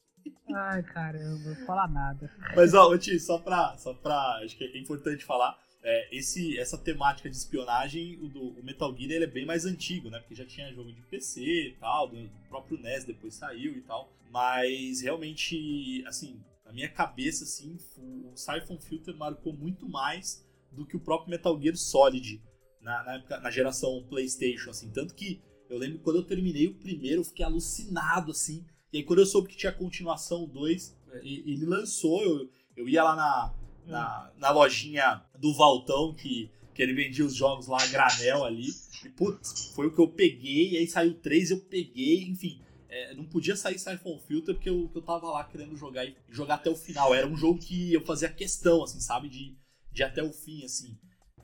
Ai, 0.55 0.83
caramba, 0.83 1.25
não 1.38 1.55
vou 1.55 1.66
falar 1.66 1.88
nada. 1.88 2.29
Mas, 2.57 2.75
ó, 2.75 2.88
ô, 2.90 2.99
Ti, 2.99 3.19
só 3.21 3.38
pra, 3.38 3.77
só 3.77 3.95
pra. 3.95 4.40
Acho 4.42 4.57
que 4.57 4.64
é 4.64 4.79
importante 4.79 5.25
falar. 5.25 5.57
É, 5.88 6.09
esse, 6.11 6.59
essa 6.59 6.77
temática 6.77 7.31
de 7.31 7.37
espionagem, 7.37 8.18
o, 8.20 8.29
do, 8.29 8.49
o 8.59 8.64
Metal 8.64 8.92
Gear 8.96 9.12
ele 9.12 9.25
é 9.25 9.29
bem 9.29 9.46
mais 9.46 9.64
antigo, 9.64 10.11
né? 10.11 10.18
Porque 10.18 10.35
já 10.35 10.44
tinha 10.44 10.72
jogo 10.72 10.92
de 10.92 11.01
PC 11.03 11.40
e 11.40 11.77
tal, 11.79 12.09
do, 12.09 12.16
do 12.16 12.49
próprio 12.49 12.77
NES 12.77 13.05
depois 13.05 13.35
saiu 13.35 13.77
e 13.77 13.81
tal. 13.83 14.12
Mas 14.29 15.01
realmente, 15.01 16.03
assim, 16.05 16.42
na 16.64 16.72
minha 16.72 16.88
cabeça, 16.88 17.44
assim, 17.44 17.77
o, 17.99 18.33
Siphon 18.35 18.81
Filter 18.81 19.16
marcou 19.16 19.53
muito 19.53 19.88
mais 19.88 20.44
do 20.72 20.85
que 20.85 20.96
o 20.96 21.01
próprio 21.01 21.31
Metal 21.31 21.57
Gear 21.62 21.77
Solid. 21.77 22.42
na, 22.81 23.05
na, 23.05 23.14
época, 23.14 23.38
na 23.38 23.51
geração 23.53 24.05
PlayStation, 24.09 24.70
assim. 24.70 24.90
Tanto 24.90 25.14
que 25.14 25.40
eu 25.70 25.79
lembro 25.79 25.99
que 25.99 26.05
quando 26.05 26.16
eu 26.16 26.25
terminei 26.25 26.66
o 26.66 26.75
primeiro, 26.75 27.20
eu 27.20 27.25
fiquei 27.25 27.44
alucinado, 27.44 28.33
assim. 28.33 28.66
E 28.92 28.99
aí 28.99 29.05
quando 29.05 29.20
eu 29.20 29.27
soube 29.27 29.49
que 29.49 29.57
tinha 29.57 29.70
continuação 29.70 30.49
2, 30.49 30.96
ele 31.22 31.64
lançou, 31.64 32.25
eu, 32.25 32.51
eu 32.77 32.88
ia 32.88 33.05
lá 33.05 33.14
na, 33.14 33.55
na, 33.87 34.31
na, 34.37 34.51
lojinha 34.51 35.22
do 35.38 35.55
Valtão, 35.55 36.14
que, 36.14 36.51
que 36.75 36.83
ele 36.83 36.92
vendia 36.92 37.25
os 37.25 37.35
jogos 37.35 37.66
lá 37.66 37.83
a 37.83 37.87
granel 37.87 38.44
ali. 38.44 38.68
E, 39.05 39.09
putz, 39.11 39.72
foi 39.75 39.87
o 39.87 39.94
que 39.94 40.01
eu 40.01 40.09
peguei, 40.09 40.77
aí 40.77 40.87
saiu 40.87 41.14
três, 41.14 41.51
eu 41.51 41.61
peguei, 41.61 42.25
enfim. 42.25 42.61
É, 42.88 43.14
não 43.14 43.25
podia 43.25 43.57
sair 43.57 43.79
Siphon 43.79 44.18
Filter 44.20 44.55
porque 44.55 44.70
eu, 44.70 44.90
eu 44.94 45.03
tava 45.03 45.31
lá 45.31 45.44
querendo 45.44 45.77
jogar 45.77 46.05
e 46.05 46.16
jogar 46.31 46.55
até 46.55 46.70
o 46.70 46.77
final. 46.77 47.14
Era 47.14 47.27
um 47.27 47.37
jogo 47.37 47.59
que 47.59 47.92
eu 47.92 48.01
fazia 48.01 48.29
questão, 48.29 48.83
assim, 48.83 49.01
sabe? 49.01 49.29
De, 49.29 49.57
de 49.92 50.03
até 50.03 50.22
o 50.22 50.33
fim, 50.33 50.64
assim. 50.64 50.96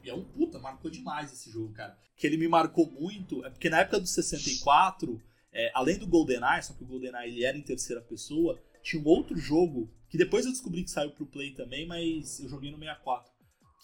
E 0.02 0.10
é 0.10 0.14
um 0.14 0.24
puta, 0.24 0.58
marcou 0.58 0.90
demais 0.90 1.32
esse 1.32 1.50
jogo, 1.50 1.72
cara. 1.72 1.96
Que 2.16 2.26
ele 2.26 2.36
me 2.36 2.48
marcou 2.48 2.90
muito, 2.90 3.44
é 3.44 3.50
porque 3.50 3.70
na 3.70 3.80
época 3.80 4.00
do 4.00 4.06
64, 4.06 5.20
é, 5.52 5.70
além 5.74 5.98
do 5.98 6.06
GoldenEye, 6.06 6.62
só 6.62 6.72
que 6.72 6.82
o 6.82 6.86
GoldenEye 6.86 7.30
ele 7.30 7.44
era 7.44 7.56
em 7.56 7.62
terceira 7.62 8.00
pessoa, 8.00 8.60
tinha 8.82 9.00
um 9.00 9.06
outro 9.06 9.36
jogo, 9.36 9.90
que 10.12 10.18
depois 10.18 10.44
eu 10.44 10.52
descobri 10.52 10.84
que 10.84 10.90
saiu 10.90 11.10
pro 11.10 11.24
Play 11.24 11.52
também, 11.52 11.86
mas 11.86 12.38
eu 12.38 12.46
joguei 12.46 12.70
no 12.70 12.76
64. 12.78 13.32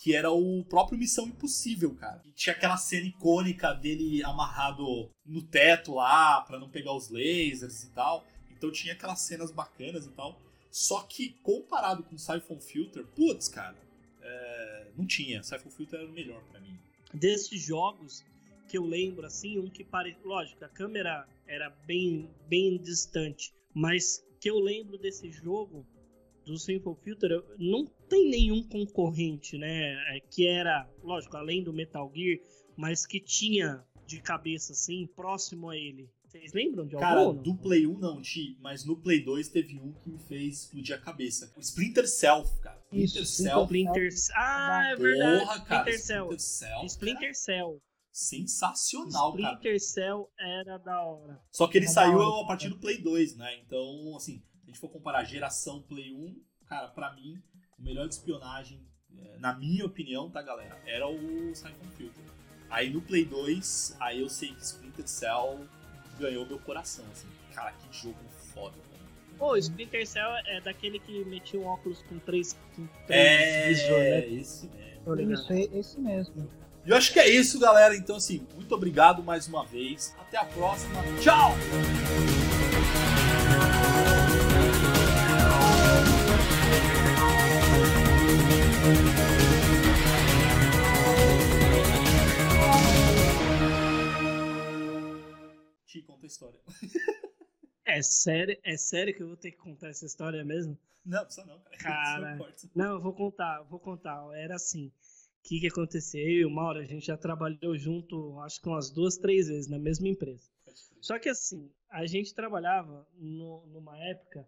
Que 0.03 0.15
era 0.15 0.31
o 0.31 0.63
próprio 0.63 0.99
Missão 0.99 1.27
Impossível, 1.27 1.95
cara. 1.95 2.23
E 2.27 2.33
tinha 2.33 2.55
aquela 2.55 2.77
cena 2.77 3.07
icônica 3.07 3.73
dele 3.73 4.23
amarrado 4.23 5.11
no 5.25 5.43
teto 5.43 5.95
lá, 5.95 6.43
para 6.43 6.59
não 6.59 6.69
pegar 6.69 6.93
os 6.93 7.09
lasers 7.09 7.83
e 7.85 7.91
tal. 7.95 8.27
Então 8.51 8.71
tinha 8.71 8.93
aquelas 8.93 9.21
cenas 9.21 9.51
bacanas 9.51 10.05
e 10.05 10.11
tal. 10.11 10.39
Só 10.71 11.01
que 11.05 11.31
comparado 11.43 12.03
com 12.03 12.19
Siphon 12.19 12.61
Filter, 12.61 13.07
putz, 13.07 13.49
cara, 13.49 13.79
é, 14.21 14.91
não 14.99 15.07
tinha. 15.07 15.43
Siphon 15.43 15.71
Filter 15.71 16.01
era 16.01 16.09
o 16.11 16.13
melhor 16.13 16.43
para 16.51 16.61
mim. 16.61 16.79
Desses 17.15 17.59
jogos 17.59 18.23
que 18.69 18.77
eu 18.77 18.85
lembro, 18.85 19.25
assim, 19.25 19.59
um 19.59 19.71
que 19.71 19.83
parece. 19.83 20.19
Lógico, 20.23 20.63
a 20.63 20.69
câmera 20.69 21.27
era 21.47 21.71
bem, 21.87 22.29
bem 22.47 22.77
distante, 22.77 23.55
mas 23.73 24.23
que 24.39 24.51
eu 24.51 24.59
lembro 24.59 24.99
desse 24.99 25.31
jogo, 25.31 25.87
do 26.49 26.59
Simple 26.59 26.95
Filter, 27.05 27.45
não 27.59 27.85
tem 28.09 28.31
nenhum 28.31 28.63
concorrente, 28.63 29.59
né? 29.59 29.93
É, 30.17 30.21
que 30.21 30.47
era, 30.47 30.89
lógico, 31.03 31.37
além 31.37 31.63
do 31.63 31.73
Metal 31.73 32.11
Gear, 32.15 32.39
mas 32.77 33.07
que 33.07 33.21
tinha 33.21 33.85
de 34.07 34.21
cabeça, 34.21 34.73
assim, 34.73 35.07
próximo 35.15 35.69
a 35.69 35.77
ele. 35.77 36.09
Vocês 36.25 36.53
lembram 36.53 36.87
de 36.87 36.95
algum? 36.95 37.07
Cara, 37.07 37.33
do 37.33 37.55
Play 37.55 37.87
1 37.87 37.99
não, 37.99 38.21
Ti, 38.21 38.57
mas 38.61 38.85
no 38.85 38.97
Play 38.97 39.23
2 39.23 39.49
teve 39.49 39.79
um 39.79 39.93
que 39.93 40.11
me 40.11 40.19
fez 40.19 40.65
explodir 40.65 40.95
a 40.95 40.99
cabeça. 40.99 41.53
O 41.57 41.61
Splinter 41.61 42.09
Cell, 42.09 42.45
cara. 42.63 42.79
Splinter 42.93 43.27
Cell. 43.27 43.63
Splinter 43.63 44.13
Cell. 44.13 44.37
Ah, 44.37 44.91
é 44.93 44.97
verdade. 44.97 45.45
Porra, 45.45 45.61
cara. 45.61 45.91
Splinter 45.91 46.07
Cell. 46.07 46.35
Splinter 46.35 46.41
Cell. 46.41 46.87
Splinter 46.87 47.35
Cell. 47.35 47.83
Sensacional, 48.11 49.31
Splinter 49.31 49.43
cara. 49.43 49.77
Splinter 49.77 49.81
Cell 49.81 50.31
era 50.39 50.79
da 50.79 51.03
hora. 51.03 51.41
Só 51.51 51.67
que 51.67 51.79
ele 51.79 51.87
era 51.87 51.95
saiu 51.95 52.21
a 52.21 52.47
partir 52.47 52.69
do 52.69 52.79
Play 52.79 52.99
2, 52.99 53.37
né? 53.37 53.59
Então, 53.65 54.15
assim, 54.17 54.43
a 54.69 54.71
gente 54.71 54.79
for 54.79 54.91
comparar 54.91 55.25
geração 55.25 55.81
Play 55.81 56.13
1, 56.13 56.37
cara, 56.67 56.89
pra 56.89 57.11
mim, 57.15 57.43
o 57.79 57.83
melhor 57.83 58.07
de 58.07 58.15
espionagem, 58.15 58.87
é, 59.17 59.39
na 59.39 59.55
minha 59.55 59.87
opinião, 59.87 60.31
tá, 60.31 60.43
galera? 60.43 60.79
Era 60.85 61.09
o 61.09 61.55
Siphon 61.55 61.89
Filter. 61.97 62.25
Aí 62.69 62.91
no 62.91 63.01
Play 63.01 63.25
2, 63.25 63.97
aí 63.99 64.21
eu 64.21 64.29
sei 64.29 64.53
que 64.53 64.63
Splinter 64.63 65.09
Cell 65.09 65.67
ganhou 66.19 66.45
meu 66.47 66.59
coração, 66.59 67.05
assim. 67.13 67.27
Cara, 67.55 67.73
que 67.73 67.97
jogo 67.97 68.19
foda, 68.53 68.77
Pô, 69.39 69.57
Splinter 69.57 70.05
Cell 70.07 70.31
é 70.47 70.61
daquele 70.61 70.99
que 70.99 71.25
metia 71.25 71.61
um 71.61 71.67
óculos 71.67 72.03
com 72.09 72.19
três, 72.19 72.57
com 72.75 72.87
três 73.07 73.39
é, 73.49 73.69
visor, 73.69 73.99
né? 73.99 74.29
esse 74.29 74.67
mesmo. 74.67 75.33
Isso, 75.33 75.53
esse 75.53 76.01
mesmo. 76.01 76.51
E 76.85 76.91
eu 76.91 76.97
acho 76.97 77.13
que 77.13 77.21
é 77.21 77.29
isso, 77.29 77.61
galera. 77.61 77.97
Então, 77.97 78.17
assim, 78.17 78.45
muito 78.57 78.75
obrigado 78.75 79.23
mais 79.23 79.47
uma 79.47 79.65
vez. 79.65 80.13
Até 80.19 80.39
a 80.39 80.45
próxima. 80.45 81.01
Tchau! 81.23 81.55
Te 95.99 96.03
conta 96.03 96.27
a 96.27 96.29
história. 96.29 96.61
É 97.91 98.03
sério, 98.03 98.55
é 98.65 98.77
sério 98.77 99.17
que 99.17 99.23
eu 99.23 99.29
vou 99.29 99.37
ter 99.37 99.51
que 99.51 99.57
contar 99.57 99.89
essa 99.89 100.05
história 100.05 100.45
mesmo? 100.45 100.79
Não, 101.07 101.25
precisa 101.25 101.47
não, 101.47 101.59
cara. 101.59 101.77
Cara, 101.79 102.39
não, 102.75 102.97
eu 102.97 103.01
vou 103.01 103.15
contar, 103.15 103.63
vou 103.63 103.81
contar. 103.81 104.29
Era 104.35 104.57
assim. 104.57 104.89
O 104.89 104.93
que, 105.49 105.59
que 105.59 105.69
aconteceu? 105.69 106.21
Eu 106.21 106.29
e 106.29 106.45
o 106.45 106.51
Mauro, 106.51 106.81
a 106.81 106.85
gente 106.85 107.07
já 107.07 107.17
trabalhou 107.17 107.79
junto, 107.79 108.39
acho 108.41 108.61
que 108.61 108.69
umas 108.69 108.91
duas, 108.91 109.17
três 109.17 109.49
vezes 109.49 109.71
na 109.71 109.79
mesma 109.79 110.07
empresa. 110.07 110.51
Só 111.01 111.19
que 111.19 111.31
assim, 111.31 111.73
a 111.89 112.05
gente 112.05 112.35
trabalhava 112.35 113.09
no, 113.15 113.67
numa 113.69 113.97
época 113.99 114.47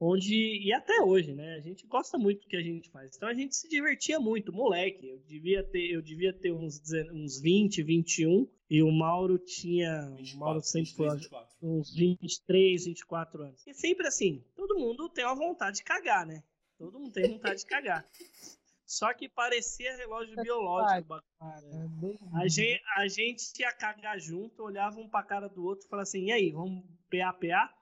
onde, 0.00 0.34
e 0.34 0.72
até 0.72 1.02
hoje, 1.02 1.34
né? 1.34 1.56
A 1.56 1.60
gente 1.60 1.86
gosta 1.86 2.16
muito 2.16 2.40
do 2.40 2.48
que 2.48 2.56
a 2.56 2.62
gente 2.62 2.88
faz. 2.88 3.14
Então 3.14 3.28
a 3.28 3.34
gente 3.34 3.54
se 3.54 3.68
divertia 3.68 4.18
muito, 4.18 4.50
moleque. 4.52 5.06
Eu 5.06 5.18
devia 5.18 5.62
ter, 5.62 5.90
eu 5.90 6.00
devia 6.00 6.32
ter 6.32 6.52
uns, 6.52 6.80
uns 7.12 7.38
20, 7.38 7.82
21, 7.82 8.48
e 8.70 8.82
o 8.82 8.90
Mauro 8.90 9.38
tinha. 9.38 10.10
24, 10.16 10.36
o 10.36 10.40
Mauro 10.40 10.62
sempre 10.62 10.90
23, 10.90 11.26
foi 11.28 11.68
uns 11.68 11.94
23, 11.94 12.84
24 12.86 13.42
anos. 13.42 13.66
E 13.66 13.74
sempre 13.74 14.06
assim, 14.06 14.42
todo 14.56 14.78
mundo 14.78 15.08
tem 15.10 15.24
uma 15.24 15.34
vontade 15.34 15.76
de 15.76 15.84
cagar, 15.84 16.26
né? 16.26 16.42
Todo 16.78 16.98
mundo 16.98 17.12
tem 17.12 17.28
vontade 17.28 17.60
de 17.60 17.66
cagar. 17.66 18.08
Só 18.86 19.14
que 19.14 19.28
parecia 19.28 19.96
relógio 19.96 20.34
é 20.36 20.42
biológico, 20.42 21.22
cara. 21.38 21.64
É 21.64 22.40
a 22.42 22.48
gente, 22.48 22.82
a 22.96 23.06
gente 23.06 23.60
ia 23.60 23.72
cagar 23.72 24.18
junto, 24.18 24.64
olhava 24.64 24.98
um 24.98 25.08
pra 25.08 25.22
cara 25.22 25.48
do 25.48 25.64
outro 25.64 25.86
e 25.86 25.88
falava 25.88 26.02
assim: 26.02 26.24
e 26.24 26.32
aí, 26.32 26.50
vamos 26.50 26.82
PA, 27.08 27.32
PA, 27.32 27.72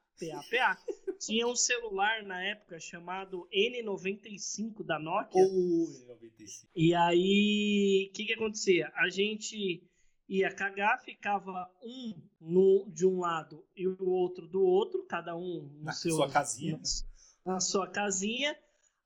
Tinha 1.18 1.46
um 1.46 1.56
celular 1.56 2.22
na 2.22 2.42
época 2.42 2.78
chamado 2.78 3.48
N95 3.52 4.84
da 4.84 4.98
Nokia. 4.98 5.42
Oh, 5.42 5.86
N95. 6.06 6.68
E 6.74 6.94
aí, 6.94 8.08
o 8.10 8.12
que 8.12 8.24
que 8.24 8.34
acontecia? 8.34 8.90
A 8.94 9.08
gente 9.08 9.82
ia 10.28 10.54
cagar, 10.54 11.02
ficava 11.02 11.70
um 11.82 12.14
no, 12.40 12.86
de 12.92 13.06
um 13.06 13.18
lado 13.18 13.64
e 13.74 13.88
o 13.88 14.08
outro 14.08 14.46
do 14.46 14.62
outro, 14.62 15.04
cada 15.06 15.34
um 15.34 15.68
no 15.72 15.84
na 15.84 15.92
seu, 15.92 16.12
sua 16.12 16.30
casinha. 16.30 16.80
Na, 17.44 17.54
na, 17.54 17.60
sua 17.60 17.88
casinha. 17.88 18.56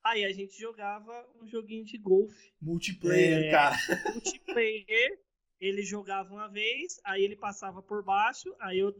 Aí 0.03 0.25
a 0.25 0.33
gente 0.33 0.59
jogava 0.59 1.25
um 1.41 1.47
joguinho 1.47 1.85
de 1.85 1.97
golfe. 1.97 2.53
Multiplayer, 2.61 3.45
é, 3.45 3.51
cara. 3.51 3.77
Multiplayer. 4.13 5.23
Ele 5.59 5.81
jogava 5.81 6.33
uma 6.33 6.49
vez, 6.49 6.99
aí 7.05 7.23
ele 7.23 7.37
passava 7.37 7.81
por 7.81 8.03
baixo, 8.03 8.53
aí 8.59 8.79
eu 8.79 8.93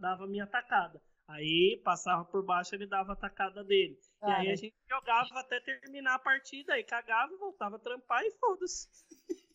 dava 0.00 0.26
minha 0.26 0.48
tacada. 0.48 1.00
Aí 1.28 1.78
passava 1.84 2.24
por 2.24 2.42
baixo, 2.42 2.74
ele 2.74 2.86
dava 2.86 3.12
a 3.12 3.16
tacada 3.16 3.62
dele. 3.62 4.00
Ah, 4.22 4.30
e 4.30 4.46
aí 4.46 4.52
a 4.52 4.56
gente 4.56 4.74
jogava 4.88 5.40
até 5.40 5.60
terminar 5.60 6.14
a 6.14 6.18
partida, 6.18 6.72
aí 6.72 6.82
cagava, 6.82 7.36
voltava 7.36 7.76
a 7.76 7.78
trampar 7.78 8.24
e 8.24 8.30
foda-se. 8.32 8.88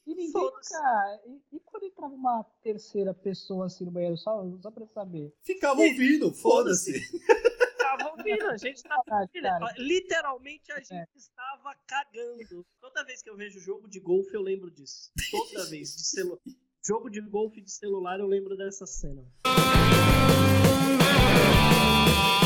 E 0.05 0.13
ninguém 0.13 0.33
nunca. 0.33 0.59
E, 1.25 1.55
e, 1.55 1.59
quando 1.61 1.85
entrava 1.85 2.13
uma 2.13 2.43
terceira 2.61 3.13
pessoa 3.13 3.65
assim 3.65 3.85
no 3.85 3.91
banheiro, 3.91 4.17
só, 4.17 4.45
só 4.61 4.69
pra 4.69 4.85
saber? 4.85 5.33
Ficava 5.41 5.79
ouvindo, 5.79 6.31
foda-se. 6.31 6.99
Ficava 6.99 8.11
ouvindo, 8.11 8.49
a 8.49 8.57
gente 8.57 8.83
tava. 8.83 9.03
Literalmente 9.77 10.71
a 10.73 10.79
gente 10.79 10.93
é. 10.93 11.07
estava 11.15 11.73
cagando. 11.87 12.65
Toda 12.79 13.03
vez 13.03 13.23
que 13.23 13.29
eu 13.29 13.37
vejo 13.37 13.59
jogo 13.59 13.87
de 13.87 13.99
golfe, 13.99 14.33
eu 14.35 14.41
lembro 14.41 14.69
disso. 14.69 15.11
Toda 15.31 15.69
vez. 15.69 15.95
De 15.95 16.05
celu... 16.05 16.39
Jogo 16.85 17.09
de 17.09 17.21
golfe 17.21 17.61
de 17.61 17.71
celular, 17.71 18.19
eu 18.19 18.27
lembro 18.27 18.57
dessa 18.57 18.85
cena. 18.85 19.25
Música 21.73 22.42